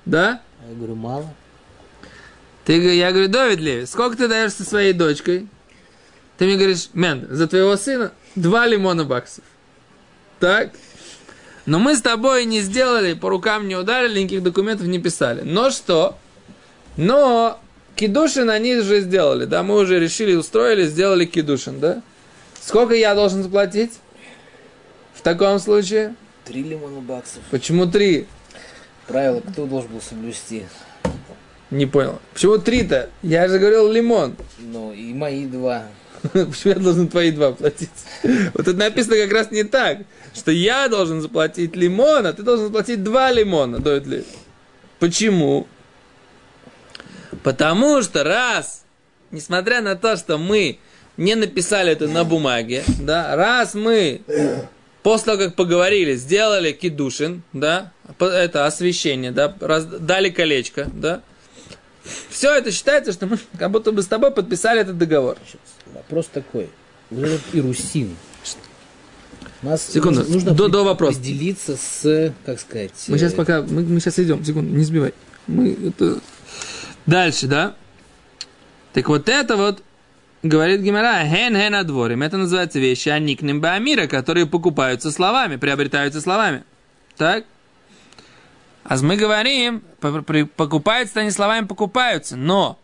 Да? 0.05 0.41
Я 0.67 0.75
говорю, 0.75 0.95
мало. 0.95 1.33
Ты, 2.65 2.95
я 2.95 3.11
говорю, 3.11 3.27
Давид 3.27 3.59
Леви, 3.59 3.85
сколько 3.85 4.17
ты 4.17 4.27
даешь 4.27 4.53
со 4.53 4.63
своей 4.63 4.93
дочкой? 4.93 5.47
Ты 6.41 6.47
мне 6.47 6.55
говоришь, 6.55 6.89
Мен, 6.95 7.27
за 7.29 7.47
твоего 7.47 7.77
сына 7.77 8.13
два 8.33 8.65
лимона 8.65 9.03
баксов. 9.03 9.43
Так? 10.39 10.71
Но 11.67 11.77
мы 11.77 11.95
с 11.95 12.01
тобой 12.01 12.45
не 12.45 12.61
сделали, 12.61 13.13
по 13.13 13.29
рукам 13.29 13.67
не 13.67 13.75
ударили, 13.75 14.21
никаких 14.21 14.41
документов 14.41 14.87
не 14.87 14.97
писали. 14.97 15.41
Но 15.43 15.69
что? 15.69 16.17
Но 16.97 17.59
кидушин 17.95 18.49
они 18.49 18.79
же 18.79 19.01
сделали, 19.01 19.45
да? 19.45 19.61
Мы 19.61 19.75
уже 19.75 19.99
решили, 19.99 20.33
устроили, 20.33 20.87
сделали 20.87 21.25
кидушин, 21.25 21.79
да? 21.79 22.01
Сколько 22.59 22.95
я 22.95 23.13
должен 23.13 23.43
заплатить? 23.43 23.99
В 25.13 25.21
таком 25.21 25.59
случае? 25.59 26.15
Три 26.45 26.63
лимона 26.63 27.01
баксов. 27.01 27.43
Почему 27.51 27.85
три? 27.85 28.25
Правило, 29.05 29.41
кто 29.41 29.67
должен 29.67 29.91
был 29.91 30.01
соблюсти? 30.01 30.65
Не 31.69 31.85
понял. 31.85 32.19
Почему 32.33 32.57
три-то? 32.57 33.11
Я 33.21 33.47
же 33.47 33.59
говорил 33.59 33.91
лимон. 33.91 34.35
Ну, 34.57 34.91
и 34.91 35.13
мои 35.13 35.45
два. 35.45 35.85
Почему 36.33 36.73
я 36.73 36.75
должен 36.75 37.07
твои 37.07 37.31
два 37.31 37.53
платить? 37.53 37.89
Вот 38.53 38.67
это 38.67 38.73
написано 38.73 39.15
как 39.15 39.31
раз 39.31 39.51
не 39.51 39.63
так, 39.63 39.99
что 40.33 40.51
я 40.51 40.87
должен 40.87 41.21
заплатить 41.21 41.75
лимон, 41.75 42.25
а 42.27 42.33
ты 42.33 42.43
должен 42.43 42.65
заплатить 42.65 43.03
два 43.03 43.31
лимона, 43.31 43.77
Леви. 43.77 44.23
Почему? 44.99 45.67
Потому 47.43 48.01
что 48.03 48.23
раз, 48.23 48.83
несмотря 49.31 49.81
на 49.81 49.95
то, 49.95 50.15
что 50.15 50.37
мы 50.37 50.79
не 51.17 51.35
написали 51.35 51.91
это 51.91 52.07
на 52.07 52.23
бумаге, 52.23 52.83
да, 52.99 53.35
раз 53.35 53.73
мы 53.73 54.21
после 55.01 55.25
того, 55.25 55.37
как 55.45 55.55
поговорили, 55.55 56.15
сделали 56.15 56.71
кидушин, 56.71 57.41
да, 57.53 57.91
это 58.19 58.65
освещение, 58.65 59.31
да, 59.31 59.55
раз- 59.59 59.85
дали 59.85 60.29
колечко, 60.29 60.87
да, 60.93 61.21
все 62.29 62.55
это 62.55 62.71
считается, 62.71 63.11
что 63.11 63.27
мы 63.27 63.37
как 63.59 63.71
будто 63.71 63.91
бы 63.91 64.01
с 64.01 64.07
тобой 64.07 64.31
подписали 64.31 64.81
этот 64.81 64.97
договор. 64.97 65.37
Вопрос 65.93 66.27
такой. 66.27 66.69
Вот 67.09 67.25
этот 67.25 67.41
Ирусин. 67.53 68.15
Нас 69.61 69.85
Секунду, 69.91 70.23
нужно 70.27 70.53
до- 70.53 70.69
до 70.69 70.83
вопроса. 70.83 71.19
разделиться 71.19 71.77
с, 71.77 72.33
как 72.45 72.59
сказать... 72.59 72.91
Мы 73.07 73.19
сейчас 73.19 73.33
э, 73.33 73.35
пока, 73.35 73.61
мы, 73.61 73.83
мы 73.83 73.99
сейчас 73.99 74.17
идем, 74.17 74.43
секунду, 74.43 74.75
не 74.75 74.83
сбивай. 74.83 75.13
Мы 75.45 75.77
это... 75.89 76.19
Дальше, 77.05 77.45
да? 77.45 77.75
Так 78.93 79.07
вот 79.07 79.29
это 79.29 79.57
вот 79.57 79.83
говорит 80.41 80.81
Гимара, 80.81 81.23
хен 81.27 81.55
хен 81.55 81.75
адворим. 81.75 82.23
Это 82.23 82.37
называется 82.37 82.79
вещи 82.79 83.09
аникнем 83.09 83.61
баамира, 83.61 84.07
которые 84.07 84.47
покупаются 84.47 85.11
словами, 85.11 85.57
приобретаются 85.57 86.21
словами. 86.21 86.63
Так? 87.15 87.45
А 88.83 88.97
мы 88.97 89.15
говорим, 89.15 89.83
покупаются 89.99 91.19
они 91.19 91.31
словами, 91.31 91.65
покупаются. 91.65 92.35
Но 92.35 92.79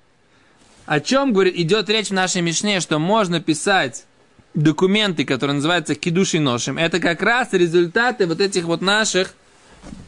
о 0.86 1.00
чем 1.00 1.34
говорит, 1.34 1.56
идет 1.56 1.90
речь 1.90 2.10
в 2.10 2.14
нашей 2.14 2.42
Мишне, 2.42 2.80
что 2.80 3.00
можно 3.00 3.42
писать 3.42 4.06
документы, 4.54 5.26
которые 5.26 5.56
называются 5.56 5.96
кидуши 5.96 6.40
ношем, 6.40 6.78
это 6.78 7.00
как 7.00 7.22
раз 7.22 7.50
результаты 7.52 8.26
вот 8.26 8.42
этих 8.42 8.64
вот 8.64 8.82
наших 8.82 9.36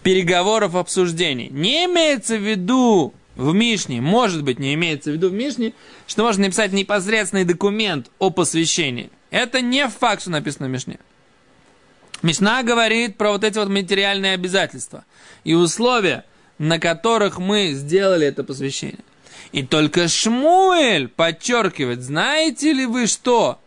переговоров, 0.03 0.75
обсуждений. 0.75 1.49
Не 1.51 1.85
имеется 1.85 2.37
в 2.37 2.41
виду 2.41 3.13
в 3.35 3.53
Мишне, 3.53 4.01
может 4.01 4.43
быть, 4.43 4.59
не 4.59 4.73
имеется 4.73 5.11
в 5.11 5.13
виду 5.13 5.29
в 5.29 5.33
Мишне, 5.33 5.73
что 6.07 6.23
можно 6.23 6.45
написать 6.45 6.73
непосредственный 6.73 7.45
документ 7.45 8.09
о 8.17 8.31
посвящении. 8.31 9.09
Это 9.29 9.61
не 9.61 9.87
факт, 9.87 10.21
что 10.21 10.31
написано 10.31 10.67
в 10.67 10.71
Мишне. 10.71 10.99
Мишна 12.21 12.63
говорит 12.63 13.17
про 13.17 13.31
вот 13.31 13.43
эти 13.43 13.57
вот 13.57 13.69
материальные 13.69 14.33
обязательства 14.33 15.05
и 15.43 15.53
условия, 15.53 16.25
на 16.57 16.79
которых 16.79 17.39
мы 17.39 17.71
сделали 17.71 18.27
это 18.27 18.43
посвящение. 18.43 18.99
И 19.51 19.63
только 19.63 20.07
Шмуэль 20.07 21.07
подчеркивает, 21.07 22.01
знаете 22.01 22.73
ли 22.73 22.85
вы 22.85 23.07
что? 23.07 23.59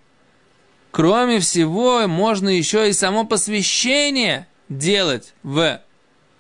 Кроме 0.91 1.41
всего, 1.41 2.07
можно 2.07 2.51
еще 2.51 2.91
и 2.91 2.93
само 2.93 3.25
посвящение 3.25 4.47
делать 4.69 5.33
в 5.43 5.81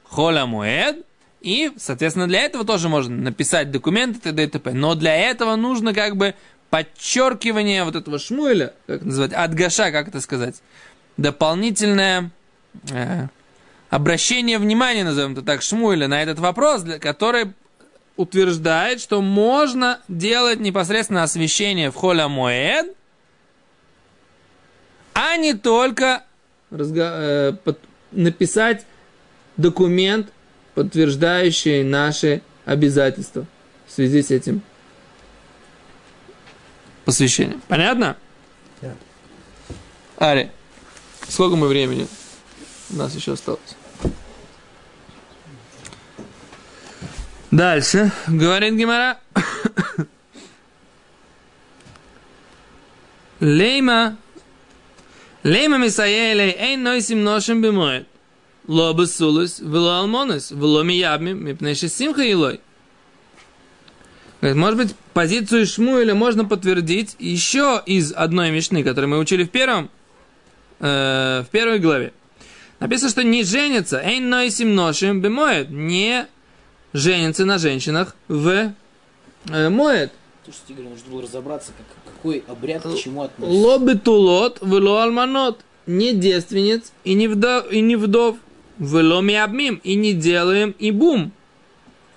Холамуэд. 0.04 1.06
И, 1.40 1.72
соответственно, 1.76 2.28
для 2.28 2.42
этого 2.42 2.64
тоже 2.64 2.88
можно 2.88 3.16
написать 3.16 3.70
документы 3.72 4.20
т.д. 4.20 4.44
и 4.44 4.46
т.п. 4.46 4.72
Но 4.72 4.94
для 4.94 5.16
этого 5.16 5.56
нужно 5.56 5.92
как 5.92 6.16
бы 6.16 6.34
подчеркивание 6.70 7.82
вот 7.84 7.96
этого 7.96 8.18
Шмуэля, 8.18 8.74
как 8.86 9.02
называть, 9.02 9.32
адгаша, 9.32 9.90
как 9.90 10.08
это 10.08 10.20
сказать, 10.20 10.62
дополнительное 11.16 12.30
э, 12.90 13.26
обращение 13.90 14.58
внимания, 14.58 15.04
назовем 15.04 15.32
это 15.32 15.42
так, 15.42 15.62
Шмуэля 15.62 16.08
на 16.08 16.22
этот 16.22 16.38
вопрос, 16.38 16.84
который 17.00 17.52
утверждает, 18.16 19.00
что 19.00 19.22
можно 19.22 20.00
делать 20.08 20.60
непосредственно 20.60 21.22
освещение 21.22 21.90
в 21.90 21.94
Холя 21.94 22.28
Моэд, 22.28 22.94
а 25.14 25.36
не 25.36 25.54
только 25.54 26.24
разго- 26.70 27.50
э, 27.50 27.52
под- 27.64 27.80
написать 28.10 28.86
документ, 29.56 30.30
подтверждающий 30.74 31.82
наши 31.82 32.42
обязательства 32.64 33.46
в 33.86 33.92
связи 33.92 34.22
с 34.22 34.30
этим 34.30 34.62
посвящением. 37.04 37.60
Понятно? 37.68 38.16
Да. 38.80 38.94
Ари, 40.18 40.50
сколько 41.32 41.56
мы 41.56 41.66
времени 41.66 42.06
у 42.90 42.96
нас 42.96 43.14
еще 43.14 43.32
осталось? 43.32 43.60
Дальше, 47.50 48.12
говорит 48.28 48.74
Гимара. 48.74 49.18
Лейма, 53.40 54.18
лейма 55.42 55.78
мисаелей, 55.78 56.54
эйн 56.56 56.82
нойсим 56.82 57.24
ношем 57.24 57.60
бемоет. 57.60 58.06
Ло 58.68 58.92
бесулус, 58.92 59.58
вело 59.58 59.96
алмонус, 59.96 60.50
вело 60.50 60.82
миябми, 60.82 61.32
мипнеши 61.32 61.88
симха 61.88 62.22
илой. 62.22 62.60
Может 64.40 64.76
быть, 64.76 64.94
позицию 65.12 65.66
Шмуэля 65.66 66.14
можно 66.14 66.44
подтвердить 66.44 67.16
еще 67.18 67.82
из 67.84 68.12
одной 68.12 68.50
мишны, 68.50 68.84
которую 68.84 69.10
мы 69.10 69.18
учили 69.18 69.44
в 69.44 69.50
первом, 69.50 69.90
э, 70.82 71.44
в 71.46 71.50
первой 71.50 71.78
главе. 71.78 72.12
Написано, 72.80 73.10
что 73.10 73.24
не 73.24 73.44
женится, 73.44 74.00
эйн 74.04 74.28
нойсим 74.28 74.74
ношем 74.74 75.22
бемоет, 75.22 75.70
не 75.70 76.26
женится 76.92 77.44
на 77.44 77.58
женщинах 77.58 78.14
в 78.28 78.72
э, 79.48 79.68
моет. 79.68 80.12
Слушайте, 80.44 80.72
Игорь, 80.74 80.88
нужно 80.88 81.10
было 81.10 81.22
разобраться, 81.22 81.72
как, 81.78 82.14
какой 82.14 82.44
обряд 82.48 82.82
к 82.82 82.96
чему 82.96 83.22
относится. 83.22 83.66
Ло 83.66 83.78
бетулот, 83.78 84.58
вело 84.62 84.98
алманот. 84.98 85.60
Не 85.86 86.12
девственниц 86.12 86.92
и 87.04 87.14
не 87.14 87.28
вдов, 87.28 87.70
и 87.70 87.80
не 87.80 87.96
вдов. 87.96 88.36
Вело 88.78 89.20
миабмим. 89.20 89.80
И 89.84 89.94
не 89.94 90.12
делаем 90.12 90.74
и 90.78 90.90
бум. 90.90 91.32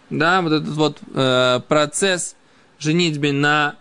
Да, 0.10 0.42
вот 0.42 0.52
этот 0.52 0.70
вот 0.70 0.98
э, 1.14 1.62
процесс 1.68 2.36
женитьбы 2.80 3.32
на 3.32 3.76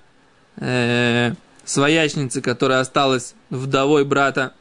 э, 0.57 1.33
своячнице, 1.65 2.41
которая 2.41 2.81
осталась 2.81 3.35
вдовой 3.51 4.05
брата 4.05 4.53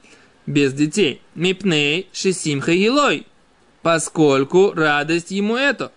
без 0.46 0.74
детей. 0.74 1.22
Мипней 1.36 2.08
шесимха 2.12 2.72
елой. 2.72 3.26
Поскольку 3.82 4.72
радость 4.74 5.32
ему 5.32 5.56
это. 5.56 5.92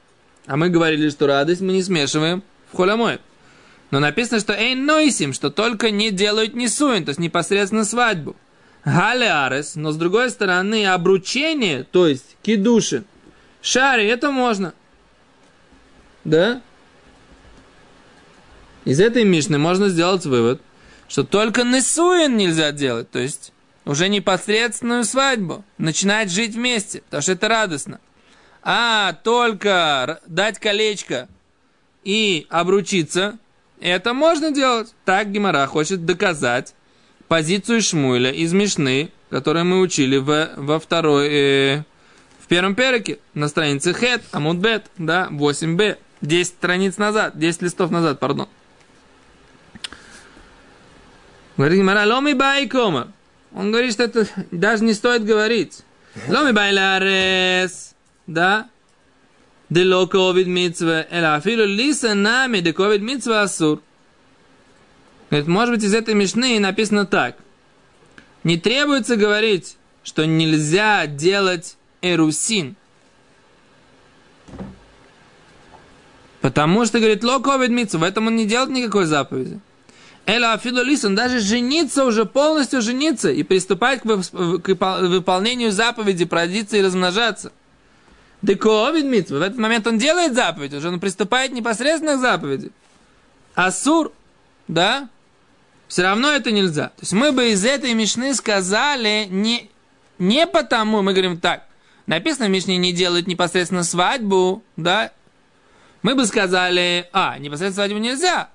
А 0.46 0.56
мы 0.56 0.68
говорили, 0.68 1.08
что 1.10 1.26
радость 1.26 1.60
мы 1.60 1.72
не 1.72 1.82
смешиваем 1.82 2.42
в 2.72 2.76
холямой. 2.76 3.18
Но 3.90 4.00
написано, 4.00 4.40
что 4.40 4.52
эйн 4.52 4.84
нойсим, 4.84 5.32
что 5.32 5.50
только 5.50 5.90
не 5.90 6.10
делают 6.10 6.54
несуин, 6.54 7.04
то 7.04 7.10
есть 7.10 7.20
непосредственно 7.20 7.84
свадьбу. 7.84 8.36
Галярес, 8.84 9.74
но 9.74 9.90
с 9.90 9.96
другой 9.96 10.30
стороны, 10.30 10.86
обручение, 10.86 11.84
то 11.84 12.06
есть 12.06 12.36
кидуши, 12.42 13.04
шари, 13.60 14.06
это 14.06 14.30
можно. 14.30 14.74
Да? 16.24 16.62
Из 18.84 19.00
этой 19.00 19.24
мишны 19.24 19.58
можно 19.58 19.88
сделать 19.88 20.24
вывод, 20.24 20.60
что 21.08 21.24
только 21.24 21.64
несуин 21.64 22.36
нельзя 22.36 22.70
делать, 22.70 23.10
то 23.10 23.18
есть 23.18 23.52
уже 23.86 24.08
непосредственную 24.08 25.04
свадьбу, 25.04 25.64
начинать 25.78 26.30
жить 26.30 26.54
вместе, 26.54 27.00
потому 27.02 27.22
что 27.22 27.32
это 27.32 27.48
радостно. 27.48 28.00
А 28.62 29.12
только 29.22 30.20
дать 30.26 30.58
колечко 30.58 31.28
и 32.02 32.46
обручиться, 32.50 33.38
это 33.80 34.12
можно 34.12 34.50
делать. 34.50 34.92
Так 35.04 35.30
Гимара 35.30 35.66
хочет 35.66 36.04
доказать 36.04 36.74
позицию 37.28 37.80
Шмуэля 37.80 38.32
из 38.32 38.52
Мишны, 38.52 39.12
которую 39.30 39.64
мы 39.64 39.80
учили 39.80 40.16
в, 40.16 40.50
во 40.56 40.80
второй, 40.80 41.28
э, 41.28 41.84
в 42.40 42.48
первом 42.48 42.74
переке, 42.74 43.20
на 43.34 43.46
странице 43.46 43.94
Хет, 43.94 44.22
Амудбет, 44.32 44.90
да, 44.98 45.28
8b, 45.30 45.96
10 46.22 46.48
страниц 46.48 46.96
назад, 46.98 47.38
10 47.38 47.62
листов 47.62 47.92
назад, 47.92 48.18
пардон. 48.18 48.48
Говорит 51.56 51.78
Гимара, 51.78 52.04
לא 52.04 52.32
מיבעיא 52.32 52.66
קאמר. 52.68 53.12
Он 53.56 53.72
говорит, 53.72 53.92
что 53.92 54.04
это 54.04 54.28
даже 54.50 54.84
не 54.84 54.92
стоит 54.92 55.24
говорить. 55.24 55.82
לא 56.28 56.52
מיבעיא 56.52 56.72
לארס, 56.74 57.94
да, 58.26 58.68
דלא 59.70 60.06
קעביד 60.06 60.46
מצוה, 60.46 61.06
אלא 61.10 61.36
אפילו 61.36 61.64
לישא 61.64 62.14
נמי, 62.14 62.60
דקעביד 62.60 63.00
מצוה 63.00 63.42
אסור. 63.42 63.80
Говорит, 65.30 65.48
может 65.48 65.74
быть, 65.74 65.84
из 65.84 65.94
этой 65.94 66.14
мишны 66.14 66.60
написано 66.60 67.06
так. 67.06 67.36
Не 68.44 68.58
требуется 68.58 69.16
говорить, 69.16 69.76
что 70.04 70.24
нельзя 70.24 71.06
делать 71.06 71.76
эрусин. 72.02 72.76
Потому 76.42 76.84
что, 76.84 76.98
говорит, 77.00 77.24
ло 77.24 77.40
ковид 77.40 77.70
митцва, 77.70 78.00
в 78.00 78.02
этом 78.04 78.28
он 78.28 78.36
не 78.36 78.46
делает 78.46 78.70
никакой 78.70 79.06
заповеди. 79.06 79.58
Эла 80.26 80.60
он 81.04 81.14
даже 81.14 81.38
жениться 81.38 82.04
уже, 82.04 82.24
полностью 82.24 82.82
жениться 82.82 83.30
и 83.30 83.44
приступать 83.44 84.00
к, 84.00 84.02
к 84.02 84.06
выпол- 84.06 85.08
выполнению 85.08 85.70
заповеди, 85.70 86.24
продиться 86.24 86.76
и 86.76 86.82
размножаться. 86.82 87.52
Дековид 88.42 89.04
митцва. 89.04 89.38
В 89.38 89.42
этот 89.42 89.58
момент 89.58 89.86
он 89.86 89.98
делает 89.98 90.34
заповедь, 90.34 90.74
уже 90.74 90.88
он 90.88 90.98
приступает 90.98 91.52
непосредственно 91.52 92.16
к 92.16 92.20
заповеди. 92.20 92.72
Асур, 93.54 94.12
да, 94.66 95.08
все 95.86 96.02
равно 96.02 96.32
это 96.32 96.50
нельзя. 96.50 96.88
То 96.88 97.02
есть 97.02 97.12
мы 97.12 97.30
бы 97.30 97.52
из 97.52 97.64
этой 97.64 97.94
мишны 97.94 98.34
сказали 98.34 99.28
не, 99.30 99.70
не 100.18 100.46
потому, 100.48 101.02
мы 101.02 101.12
говорим 101.12 101.38
так, 101.38 101.66
написано 102.06 102.46
в 102.46 102.50
мишне 102.50 102.76
не 102.78 102.92
делают 102.92 103.28
непосредственно 103.28 103.84
свадьбу, 103.84 104.64
да, 104.76 105.12
мы 106.02 106.16
бы 106.16 106.26
сказали, 106.26 107.08
а, 107.12 107.38
непосредственно 107.38 107.86
свадьбу 107.86 107.98
нельзя, 108.00 108.50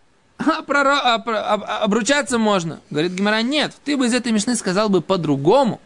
а, 0.45 0.61
проро- 0.61 0.99
а, 1.03 1.19
про- 1.19 1.41
а- 1.41 1.83
обручаться 1.83 2.37
можно. 2.37 2.79
Говорит 2.89 3.13
Гимара, 3.13 3.41
нет, 3.41 3.73
ты 3.85 3.97
бы 3.97 4.07
из 4.07 4.13
этой 4.13 4.31
мишны 4.31 4.55
сказал 4.55 4.89
бы 4.89 5.01
по-другому. 5.01 5.81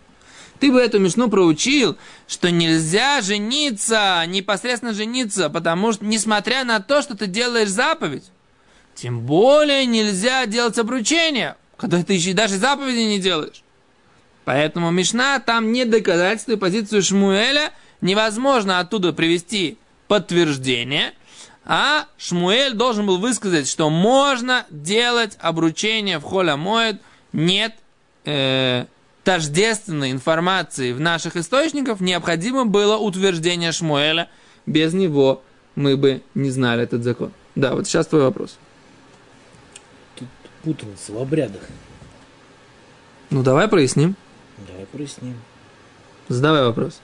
Ты 0.59 0.71
бы 0.71 0.79
эту 0.79 0.99
мишну 0.99 1.29
проучил, 1.29 1.97
что 2.27 2.49
нельзя 2.49 3.21
жениться, 3.21 4.23
непосредственно 4.27 4.93
жениться, 4.93 5.49
потому 5.49 5.91
что, 5.91 6.05
несмотря 6.05 6.63
на 6.63 6.79
то, 6.79 7.01
что 7.01 7.17
ты 7.17 7.27
делаешь 7.27 7.69
заповедь, 7.69 8.23
тем 8.95 9.19
более 9.19 9.85
нельзя 9.85 10.45
делать 10.45 10.77
обручение, 10.79 11.55
когда 11.77 12.01
ты 12.01 12.13
еще 12.13 12.33
даже 12.33 12.57
заповеди 12.57 12.99
не 12.99 13.19
делаешь. 13.19 13.63
Поэтому 14.45 14.91
Мишна 14.91 15.39
там 15.39 15.71
не 15.73 15.85
доказательство, 15.85 16.55
позицию 16.55 17.01
Шмуэля 17.01 17.73
невозможно 17.99 18.79
оттуда 18.79 19.11
привести 19.11 19.77
подтверждение, 20.07 21.13
А 21.65 22.05
Шмуэль 22.17 22.73
должен 22.73 23.07
был 23.07 23.17
высказать, 23.17 23.67
что 23.67 23.89
можно 23.89 24.65
делать 24.69 25.35
обручение 25.41 26.19
в 26.19 26.23
холя 26.23 26.57
моет, 26.57 27.01
нет 27.33 27.73
э, 28.23 28.85
тождественной 29.23 30.11
информации 30.11 30.93
в 30.93 30.99
наших 30.99 31.35
источниках, 31.35 31.99
необходимо 31.99 32.65
было 32.65 32.97
утверждение 32.97 33.71
Шмуэля. 33.71 34.29
Без 34.67 34.93
него 34.93 35.41
мы 35.75 35.97
бы 35.97 36.21
не 36.35 36.51
знали 36.51 36.83
этот 36.83 37.03
закон. 37.03 37.31
Да, 37.55 37.73
вот 37.73 37.87
сейчас 37.87 38.05
твой 38.05 38.21
вопрос. 38.21 38.57
Тут 40.15 40.27
путался 40.63 41.13
в 41.13 41.17
обрядах. 41.17 41.61
Ну, 43.31 43.41
давай 43.41 43.67
проясним. 43.67 44.15
Давай 44.67 44.85
проясним. 44.85 45.35
Задавай 46.27 46.63
вопрос. 46.63 47.01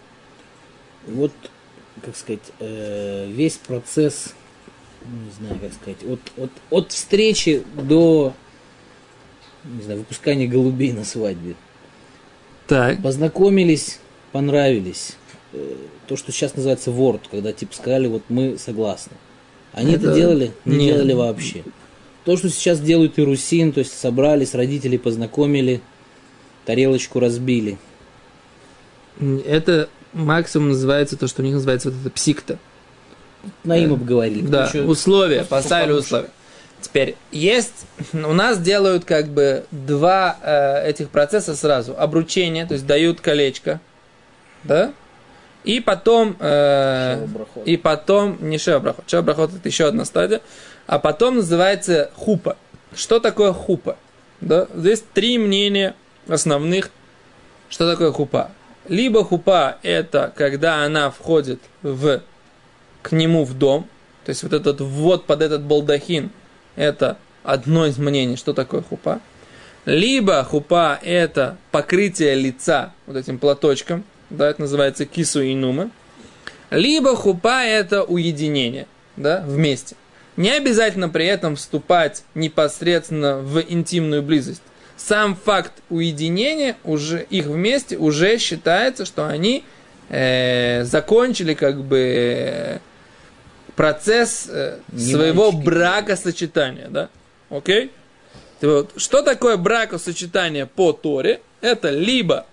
Вот, 1.08 1.32
как 2.06 2.16
сказать, 2.16 2.52
э, 2.60 3.28
весь 3.28 3.58
процесс, 3.58 4.36
ну, 5.06 5.26
не 5.26 5.32
знаю, 5.32 5.60
как 5.62 5.74
сказать, 5.74 6.04
от, 6.04 6.20
от, 6.44 6.52
от 6.70 6.92
встречи 6.92 7.64
до, 7.76 8.34
не 9.64 9.82
знаю, 9.84 10.00
выпускания 10.00 10.48
голубей 10.48 10.92
на 10.94 11.04
свадьбе. 11.06 11.56
Так. 12.68 13.02
Познакомились, 13.02 14.00
понравились. 14.32 15.16
Э, 15.54 15.76
То, 16.08 16.16
что 16.16 16.32
сейчас 16.32 16.56
называется 16.56 16.92
ворд, 16.92 17.22
когда 17.30 17.52
типа 17.54 17.76
сказали, 17.76 18.08
вот 18.08 18.24
мы 18.30 18.58
согласны. 18.58 19.14
Они 19.74 19.94
это, 19.94 20.08
Это- 20.08 20.16
делали? 20.16 20.52
Не 20.66 20.78
Нет. 20.78 20.96
делали 20.96 21.14
вообще. 21.14 21.64
То, 22.26 22.38
что 22.38 22.50
сейчас 22.50 22.80
делают 22.80 23.18
и 23.18 23.24
русин, 23.24 23.72
то 23.72 23.80
есть 23.80 23.98
собрались, 23.98 24.54
родителей 24.54 25.00
познакомили, 25.00 25.82
тарелочку 26.66 27.20
разбили. 27.20 27.78
Это 29.46 29.90
максимум 30.14 30.70
называется 30.70 31.18
то, 31.18 31.28
что 31.28 31.42
у 31.42 31.46
них 31.46 31.56
называется 31.56 31.90
вот 31.90 32.00
это 32.00 32.10
псикта. 32.10 32.60
На 33.64 33.78
им 33.78 33.94
обговорили. 33.94 34.46
Да, 34.48 34.66
ещё- 34.66 34.86
условия, 34.86 35.44
поставили 35.44 35.94
условия. 35.94 36.30
Теперь 36.82 37.16
есть, 37.32 37.86
у 38.14 38.34
нас 38.34 38.58
делают 38.60 39.06
как 39.06 39.28
бы 39.28 39.66
два 39.72 40.38
э, 40.42 40.90
этих 40.90 41.10
процесса 41.10 41.56
сразу. 41.56 41.96
Обручение, 41.98 42.66
то 42.66 42.74
есть 42.74 42.88
дают 42.88 43.22
колечко, 43.22 43.80
да, 44.64 44.92
и 45.64 45.80
потом, 45.80 46.36
э, 46.40 47.28
и 47.66 47.78
потом, 47.78 48.38
не 48.42 48.58
шева 48.58 48.80
брахот, 48.80 49.06
шева 49.08 49.22
брахот 49.22 49.52
это 49.56 49.68
еще 49.70 49.86
одна 49.86 50.06
стадия, 50.06 50.42
а 50.88 50.98
потом 50.98 51.36
называется 51.36 52.10
хупа. 52.16 52.58
Что 52.96 53.20
такое 53.20 53.54
хупа? 53.54 53.98
Да? 54.42 54.68
Здесь 54.74 55.04
три 55.14 55.38
мнения 55.38 55.94
основных, 56.28 56.90
что 57.70 57.90
такое 57.90 58.12
хупа. 58.12 58.50
Либо 58.90 59.24
хупа 59.24 59.78
это 59.84 60.34
когда 60.36 60.84
она 60.84 61.12
входит 61.12 61.60
в, 61.84 62.22
к 63.02 63.12
нему 63.12 63.44
в 63.44 63.54
дом, 63.54 63.88
то 64.26 64.30
есть 64.30 64.44
вот 64.44 64.54
этот 64.54 64.82
ввод 64.82 65.26
под 65.26 65.42
этот 65.42 65.64
балдахин, 65.64 66.32
это 66.76 67.18
одно 67.44 67.86
из 67.86 67.98
мнений, 67.98 68.36
что 68.36 68.54
такое 68.54 68.82
хупа. 68.82 69.20
Либо 69.86 70.44
хупа 70.44 71.00
это 71.02 71.58
покрытие 71.72 72.36
лица 72.36 72.94
вот 73.08 73.18
этим 73.18 73.40
платочком, 73.40 74.04
да, 74.30 74.50
это 74.50 74.62
называется 74.62 75.06
кису 75.06 75.42
и 75.42 75.56
нума. 75.56 75.90
Либо 76.70 77.16
хупа 77.16 77.64
это 77.64 78.04
уединение, 78.04 78.88
да, 79.18 79.44
вместе. 79.46 79.96
Не 80.38 80.52
обязательно 80.52 81.10
при 81.10 81.26
этом 81.26 81.56
вступать 81.56 82.24
непосредственно 82.36 83.40
в 83.40 83.62
интимную 83.62 84.24
близость. 84.24 84.62
Сам 84.96 85.36
факт 85.36 85.74
уединения, 85.90 86.78
уже, 86.84 87.26
их 87.30 87.48
вместе, 87.48 87.98
уже 87.98 88.38
считается, 88.38 89.04
что 89.06 89.28
они 89.28 89.66
э, 90.10 90.84
закончили 90.84 91.56
как 91.56 91.84
бы 91.84 91.98
э, 92.00 92.80
процесс 93.82 94.46
э, 94.48 94.78
своего 94.96 95.52
бракосочетания, 95.52 96.88
да? 96.88 97.10
Окей? 97.50 97.90
Вот, 98.62 98.92
Что 98.96 99.24
такое 99.24 99.58
бракосочетание 99.58 100.68
по 100.68 100.94
Торе? 100.94 101.42
Это 101.62 101.90
либо 101.90 102.46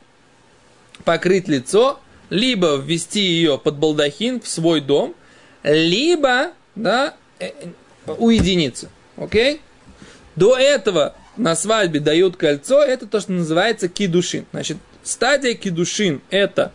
покрыть 1.05 1.47
лицо, 1.47 2.01
либо 2.31 2.77
ввести 2.77 3.21
ее 3.21 3.59
под 3.59 3.77
балдахин 3.77 4.41
в 4.41 4.49
свой 4.49 4.81
дом, 4.81 5.14
либо 5.62 6.53
да, 6.75 7.14
э, 7.41 7.49
э, 8.07 8.12
уединиться. 8.12 8.88
Окей? 9.19 9.61
До 10.35 10.57
этого 10.57 11.14
на 11.37 11.57
свадьбе 11.57 12.01
дают 12.01 12.38
кольцо, 12.38 12.83
это 12.83 13.07
то, 13.07 13.21
что 13.21 13.33
называется 13.33 13.91
кидушин. 13.91 14.47
Значит, 14.53 14.79
стадия 15.03 15.53
кидушин– 15.53 16.23
это 16.31 16.73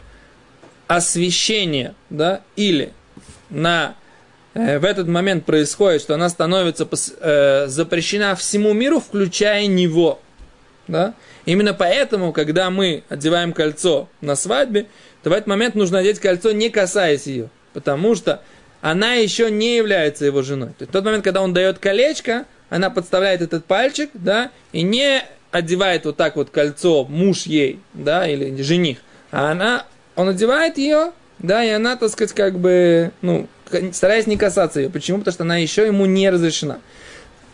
освещение, 0.85 1.95
да, 2.11 2.43
или 2.55 2.93
на, 3.49 3.95
в 4.53 4.85
этот 4.85 5.07
момент 5.07 5.45
происходит, 5.45 6.01
что 6.01 6.13
она 6.13 6.29
становится 6.29 6.87
э, 7.21 7.65
запрещена 7.67 8.35
всему 8.35 8.73
миру, 8.73 8.99
включая 8.99 9.65
него. 9.67 10.19
Да? 10.87 11.13
Именно 11.45 11.73
поэтому, 11.73 12.33
когда 12.33 12.69
мы 12.69 13.03
одеваем 13.09 13.53
кольцо 13.53 14.09
на 14.21 14.35
свадьбе, 14.35 14.87
то 15.23 15.29
в 15.29 15.33
этот 15.33 15.47
момент 15.47 15.75
нужно 15.75 15.99
одеть 15.99 16.19
кольцо, 16.19 16.51
не 16.51 16.69
касаясь 16.69 17.25
ее. 17.25 17.49
Потому 17.73 18.15
что 18.15 18.41
она 18.81 19.13
еще 19.13 19.49
не 19.49 19.77
является 19.77 20.25
его 20.25 20.41
женой. 20.41 20.69
То 20.69 20.81
есть 20.81 20.89
в 20.89 20.93
тот 20.93 21.05
момент, 21.05 21.23
когда 21.23 21.41
он 21.41 21.53
дает 21.53 21.79
колечко, 21.79 22.45
она 22.69 22.89
подставляет 22.89 23.41
этот 23.41 23.65
пальчик, 23.65 24.09
да, 24.13 24.51
и 24.71 24.81
не 24.81 25.23
одевает 25.51 26.05
вот 26.05 26.17
так 26.17 26.35
вот 26.35 26.49
кольцо 26.49 27.05
муж 27.05 27.43
ей, 27.43 27.79
да, 27.93 28.27
или 28.27 28.61
жених, 28.61 28.97
а 29.31 29.51
она, 29.51 29.85
он 30.15 30.29
одевает 30.29 30.77
ее, 30.77 31.11
да, 31.39 31.63
и 31.63 31.69
она, 31.69 31.95
так 31.95 32.09
сказать, 32.09 32.33
как 32.33 32.57
бы, 32.57 33.11
ну, 33.21 33.47
стараясь 33.91 34.27
не 34.27 34.37
касаться 34.37 34.79
ее. 34.79 34.89
Почему? 34.89 35.19
Потому 35.19 35.33
что 35.33 35.43
она 35.43 35.57
еще 35.57 35.85
ему 35.85 36.05
не 36.05 36.29
разрешена. 36.29 36.79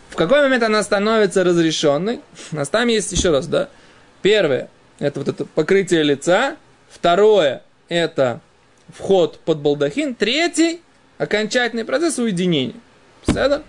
В 0.10 0.16
какой 0.16 0.42
момент 0.42 0.64
она 0.64 0.82
становится 0.84 1.44
разрешенной? 1.44 2.22
У 2.52 2.56
нас 2.56 2.70
там 2.70 2.88
есть 2.88 3.12
еще 3.12 3.30
раз, 3.30 3.48
да? 3.48 3.70
Первое, 4.22 4.70
это 5.00 5.20
вот 5.20 5.30
это 5.30 5.46
покрытие 5.46 6.04
лица. 6.04 6.58
Второе, 6.90 7.62
это 7.88 8.42
вход 8.94 9.40
под 9.40 9.60
балдахин. 9.60 10.16
Третий, 10.16 10.82
окончательный 11.18 11.86
процесс 11.86 12.18
уединения. 12.18 12.76
Понятно? 13.26 13.64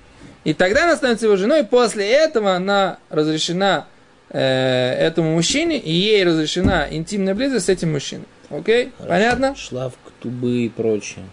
И 0.44 0.54
тогда 0.54 0.84
она 0.84 0.96
становится 0.96 1.26
его 1.26 1.36
женой, 1.36 1.60
и 1.60 1.64
после 1.64 2.10
этого 2.10 2.54
она 2.54 2.98
разрешена 3.10 3.86
э, 4.30 4.40
этому 4.40 5.34
мужчине, 5.34 5.78
и 5.78 5.92
ей 5.92 6.24
разрешена 6.24 6.86
интимная 6.90 7.34
близость 7.34 7.66
с 7.66 7.68
этим 7.68 7.92
мужчиной. 7.92 8.24
Окей? 8.48 8.92
Понятно? 9.06 9.54
Шлав, 9.54 9.92
ктубы 10.06 10.64
и 10.64 10.68
прочее. 10.70 11.24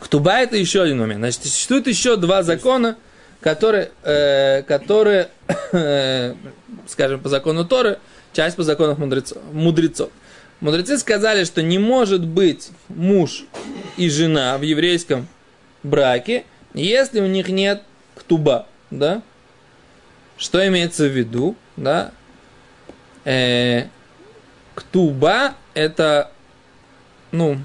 Ктуба 0.00 0.40
это 0.40 0.56
еще 0.56 0.82
один 0.82 0.98
момент. 0.98 1.20
Значит, 1.20 1.44
существует 1.44 1.86
еще 1.86 2.16
два 2.16 2.42
закона, 2.42 2.96
которые, 3.40 3.90
э, 4.02 4.62
которые 4.62 5.28
э, 5.72 6.34
скажем, 6.86 7.20
по 7.20 7.28
закону 7.28 7.64
Торы, 7.64 7.98
часть 8.32 8.56
по 8.56 8.62
закону 8.62 8.96
мудрецов, 8.96 9.38
мудрецов. 9.52 10.10
Мудрецы 10.60 10.98
сказали, 10.98 11.44
что 11.44 11.62
не 11.62 11.78
может 11.78 12.26
быть 12.26 12.70
муж 12.88 13.44
и 13.96 14.10
жена 14.10 14.58
в 14.58 14.62
еврейском 14.62 15.28
браке, 15.82 16.44
если 16.74 17.20
у 17.20 17.26
них 17.26 17.48
нет 17.48 17.82
ктуба, 18.16 18.66
да? 18.90 19.22
Что 20.36 20.66
имеется 20.66 21.04
в 21.04 21.16
виду, 21.16 21.56
да? 21.76 22.12
Э, 23.24 23.84
ктуба 24.74 25.54
это, 25.74 26.32
ну, 27.30 27.58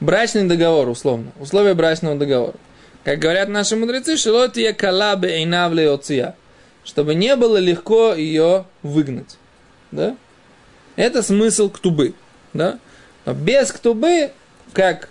брачный 0.00 0.44
договор, 0.44 0.88
условно, 0.88 1.32
условия 1.38 1.74
брачного 1.74 2.16
договора. 2.16 2.54
Как 3.04 3.18
говорят 3.18 3.48
наши 3.48 3.76
мудрецы, 3.76 4.16
шелотия 4.16 4.72
калабе 4.72 5.38
эйнавле 5.38 5.90
оция, 5.90 6.36
чтобы 6.84 7.14
не 7.14 7.36
было 7.36 7.56
легко 7.56 8.14
ее 8.14 8.66
выгнать, 8.82 9.38
да? 9.90 10.16
Это 10.96 11.22
смысл 11.22 11.70
ктубы, 11.70 12.14
да? 12.52 12.78
Но 13.24 13.32
без 13.32 13.72
ктубы, 13.72 14.32
как 14.72 15.08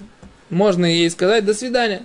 можно 0.50 0.86
ей 0.86 1.10
сказать, 1.10 1.46
до 1.46 1.54
свидания. 1.54 2.04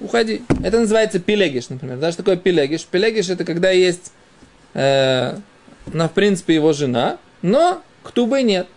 Уходи. 0.00 0.42
Это 0.62 0.78
называется 0.80 1.18
пилегиш, 1.18 1.70
например. 1.70 1.96
Да, 1.96 2.12
что 2.12 2.22
такое 2.22 2.36
пилегиш? 2.36 2.84
Пилегиш 2.84 3.30
это 3.30 3.44
когда 3.44 3.70
есть, 3.70 4.12
э, 4.74 5.36
ну, 5.86 6.08
в 6.08 6.12
принципе, 6.12 6.54
его 6.54 6.72
жена, 6.72 7.18
но 7.42 7.82
ктубы 8.02 8.42
нет. 8.42 8.68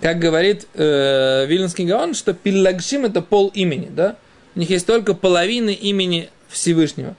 Как 0.00 0.18
говорит 0.18 0.66
э, 0.74 1.46
Вильнский 1.46 1.84
Гаон, 1.84 2.14
что 2.14 2.32
пиллагшим 2.32 3.04
это 3.04 3.20
пол 3.20 3.48
имени, 3.48 3.88
да? 3.90 4.16
У 4.54 4.60
них 4.60 4.70
есть 4.70 4.86
только 4.86 5.14
половина 5.14 5.70
имени 5.70 6.30
Всевышнего. 6.48 7.16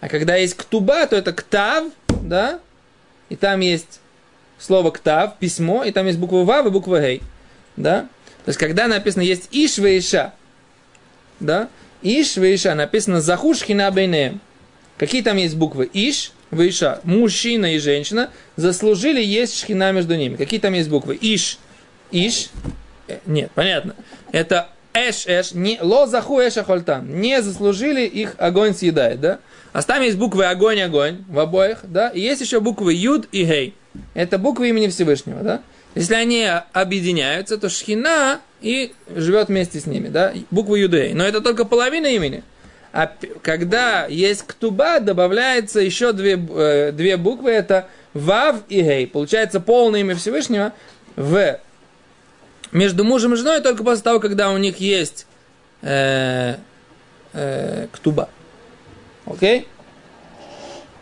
А 0.00 0.08
когда 0.08 0.36
есть 0.36 0.54
ктуба, 0.54 1.06
то 1.06 1.16
это 1.16 1.32
ктав, 1.32 1.84
да? 2.22 2.60
И 3.28 3.36
там 3.36 3.60
есть 3.60 4.00
слово 4.58 4.90
ктав, 4.90 5.38
письмо, 5.38 5.84
и 5.84 5.92
там 5.92 6.06
есть 6.06 6.18
буква 6.18 6.44
вав 6.44 6.66
и 6.66 6.70
буква 6.70 7.00
гей, 7.00 7.22
да? 7.76 8.08
То 8.44 8.48
есть, 8.48 8.58
когда 8.58 8.86
написано 8.86 9.22
есть 9.22 9.48
иш 9.50 9.78
вейша, 9.78 10.34
да? 11.38 11.68
Иш 12.02 12.36
вейша 12.36 12.74
написано 12.74 13.20
захуш 13.20 13.62
хина 13.62 13.90
бейнеем. 13.90 14.40
Какие 14.98 15.22
там 15.22 15.38
есть 15.38 15.56
буквы? 15.56 15.88
Иш, 15.92 16.32
вейша, 16.50 17.00
мужчина 17.04 17.74
и 17.74 17.78
женщина 17.78 18.30
заслужили 18.56 19.22
есть 19.22 19.58
шхина 19.58 19.92
между 19.92 20.14
ними. 20.14 20.36
Какие 20.36 20.60
там 20.60 20.74
есть 20.74 20.90
буквы? 20.90 21.18
Иш, 21.20 21.58
иш, 22.10 22.50
э, 23.08 23.18
нет, 23.26 23.50
понятно. 23.54 23.94
Это 24.32 24.68
эш 24.92 25.26
эш, 25.26 25.52
не, 25.52 25.78
ло 25.80 26.06
заху 26.06 26.40
эш 26.40 26.56
ахольтам, 26.56 27.20
не 27.20 27.42
заслужили, 27.42 28.02
их 28.02 28.34
огонь 28.38 28.74
съедает, 28.74 29.20
да? 29.20 29.38
А 29.72 29.82
там 29.82 30.02
есть 30.02 30.18
буквы 30.18 30.46
огонь, 30.46 30.80
огонь 30.80 31.24
в 31.28 31.38
обоих, 31.38 31.80
да? 31.84 32.08
И 32.08 32.20
есть 32.20 32.40
еще 32.40 32.60
буквы 32.60 32.94
юд 32.94 33.28
и 33.32 33.44
гей. 33.44 33.74
Это 34.14 34.38
буквы 34.38 34.68
имени 34.68 34.88
Всевышнего, 34.88 35.42
да? 35.42 35.62
Если 35.94 36.14
они 36.14 36.48
объединяются, 36.72 37.58
то 37.58 37.68
шхина 37.68 38.40
и 38.60 38.92
живет 39.14 39.48
вместе 39.48 39.80
с 39.80 39.86
ними, 39.86 40.08
да? 40.08 40.32
Буквы 40.50 40.80
юдей. 40.80 41.12
Но 41.14 41.24
это 41.24 41.40
только 41.40 41.64
половина 41.64 42.06
имени. 42.06 42.42
А 42.92 43.12
когда 43.42 44.06
есть 44.06 44.42
ктуба, 44.42 44.98
добавляется 44.98 45.80
еще 45.80 46.12
две, 46.12 46.34
э, 46.36 46.92
две 46.92 47.16
буквы, 47.16 47.50
это 47.50 47.86
вав 48.14 48.56
и 48.68 48.82
гей. 48.82 49.06
Получается 49.06 49.60
полное 49.60 50.00
имя 50.00 50.16
Всевышнего 50.16 50.72
в 51.14 51.60
между 52.72 53.04
мужем 53.04 53.34
и 53.34 53.36
женой 53.36 53.60
только 53.60 53.84
после 53.84 54.02
того, 54.02 54.20
когда 54.20 54.50
у 54.50 54.56
них 54.56 54.78
есть 54.78 55.26
э, 55.82 56.56
э, 57.32 57.86
ктуба. 57.92 58.28
Окей? 59.26 59.68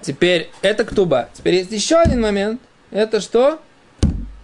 Теперь 0.01 0.51
это 0.63 0.85
ктуба. 0.85 1.29
Теперь 1.35 1.57
есть 1.57 1.73
еще 1.73 1.97
один 1.97 2.21
момент. 2.21 2.61
Это 2.91 3.21
что? 3.21 3.61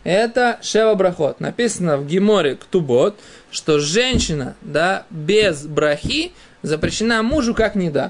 Это 0.03 0.59
Шева 0.63 0.95
Брахот. 0.95 1.41
Написано 1.41 1.97
в 1.97 2.07
Геморе 2.07 2.57
Ктубот, 2.57 3.19
что 3.51 3.81
женщина, 3.81 4.55
да, 4.61 5.07
без 5.09 5.65
брахи 5.65 6.33
запрещена 6.63 7.23
мужу 7.23 7.55
как 7.55 7.75
не 7.75 7.91
да. 7.91 8.09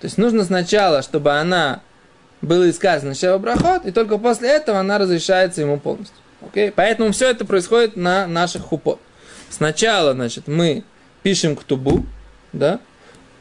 То 0.00 0.06
есть 0.06 0.18
нужно 0.18 0.44
сначала, 0.44 1.02
чтобы 1.02 1.32
она 1.32 1.80
было 2.40 2.70
сказано 2.72 3.14
Шева 3.14 3.38
Брахот, 3.38 3.86
и 3.86 3.90
только 3.90 4.18
после 4.18 4.50
этого 4.50 4.78
она 4.78 4.98
разрешается 4.98 5.60
ему 5.62 5.78
полностью. 5.78 6.16
Окей? 6.40 6.70
Поэтому 6.70 7.12
все 7.12 7.30
это 7.30 7.44
происходит 7.44 7.96
на 7.96 8.26
наших 8.26 8.62
хупот. 8.62 9.00
Сначала, 9.50 10.12
значит, 10.12 10.46
мы 10.46 10.84
пишем 11.22 11.56
ктубу, 11.56 12.04
да, 12.52 12.80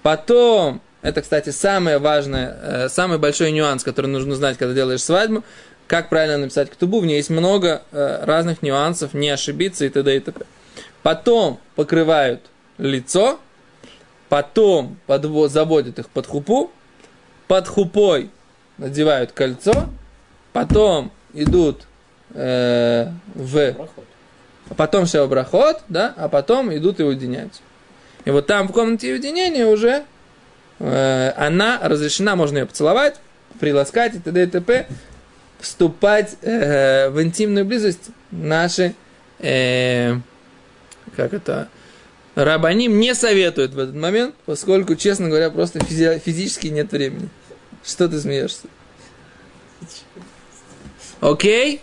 потом, 0.01 0.81
это, 1.01 1.21
кстати, 1.21 1.49
самое 1.51 1.97
важное, 1.99 2.57
э, 2.61 2.89
самый 2.89 3.17
большой 3.17 3.51
нюанс, 3.51 3.83
который 3.83 4.07
нужно 4.07 4.35
знать, 4.35 4.57
когда 4.57 4.73
делаешь 4.73 5.03
свадьбу, 5.03 5.43
как 5.87 6.09
правильно 6.09 6.37
написать 6.37 6.69
ктубу, 6.69 6.99
в 6.99 7.05
ней 7.05 7.17
есть 7.17 7.29
много 7.29 7.83
э, 7.91 8.23
разных 8.23 8.61
нюансов, 8.61 9.13
не 9.13 9.29
ошибиться 9.29 9.85
и 9.85 9.89
т.д. 9.89 10.15
и 10.15 10.19
т.п. 10.19 10.45
Потом 11.01 11.59
покрывают 11.75 12.41
лицо, 12.77 13.39
потом 14.27 14.97
подво- 15.07 15.47
заводят 15.47 15.99
их 15.99 16.09
под 16.09 16.27
хупу, 16.27 16.71
под 17.47 17.67
хупой 17.67 18.29
надевают 18.77 19.31
кольцо, 19.31 19.89
потом 20.53 21.11
идут 21.33 21.87
э, 22.33 23.11
в... 23.35 23.75
Потом 24.77 25.05
все 25.05 25.27
брахот, 25.27 25.81
да, 25.89 26.13
а 26.15 26.29
потом 26.29 26.75
идут 26.75 26.99
и 26.99 27.03
уединяются. 27.03 27.61
И 28.25 28.29
вот 28.29 28.45
там 28.45 28.67
в 28.67 28.71
комнате 28.71 29.11
уединения 29.11 29.65
уже 29.65 30.03
э, 30.79 31.33
она 31.35 31.79
разрешена, 31.81 32.35
можно 32.35 32.59
ее 32.59 32.65
поцеловать, 32.67 33.15
приласкать 33.59 34.15
и 34.15 34.19
т.д. 34.19 34.43
и 34.43 34.45
т.п. 34.45 34.87
Вступать 35.59 36.37
э, 36.41 37.09
в 37.09 37.21
интимную 37.21 37.65
близость 37.65 38.11
наши, 38.31 38.93
э, 39.39 40.15
как 41.15 41.33
это, 41.33 41.67
рабаним 42.35 42.99
не 42.99 43.15
советуют 43.15 43.73
в 43.73 43.79
этот 43.79 43.95
момент, 43.95 44.35
поскольку, 44.45 44.95
честно 44.95 45.27
говоря, 45.27 45.49
просто 45.49 45.79
физи- 45.79 46.19
физически 46.19 46.67
нет 46.67 46.91
времени. 46.91 47.29
Что 47.83 48.07
ты 48.07 48.19
смеешься? 48.19 48.67
Окей? 51.19 51.81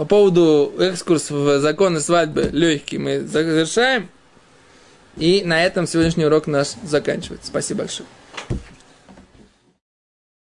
По 0.00 0.06
поводу 0.06 0.72
экскурс 0.78 1.28
в 1.28 1.60
законы 1.60 2.00
свадьбы 2.00 2.48
легкий 2.52 2.96
мы 2.96 3.20
завершаем. 3.20 4.08
И 5.18 5.42
на 5.44 5.62
этом 5.62 5.86
сегодняшний 5.86 6.24
урок 6.24 6.46
наш 6.46 6.68
заканчивается. 6.82 7.48
Спасибо 7.48 7.80
большое. 7.80 8.08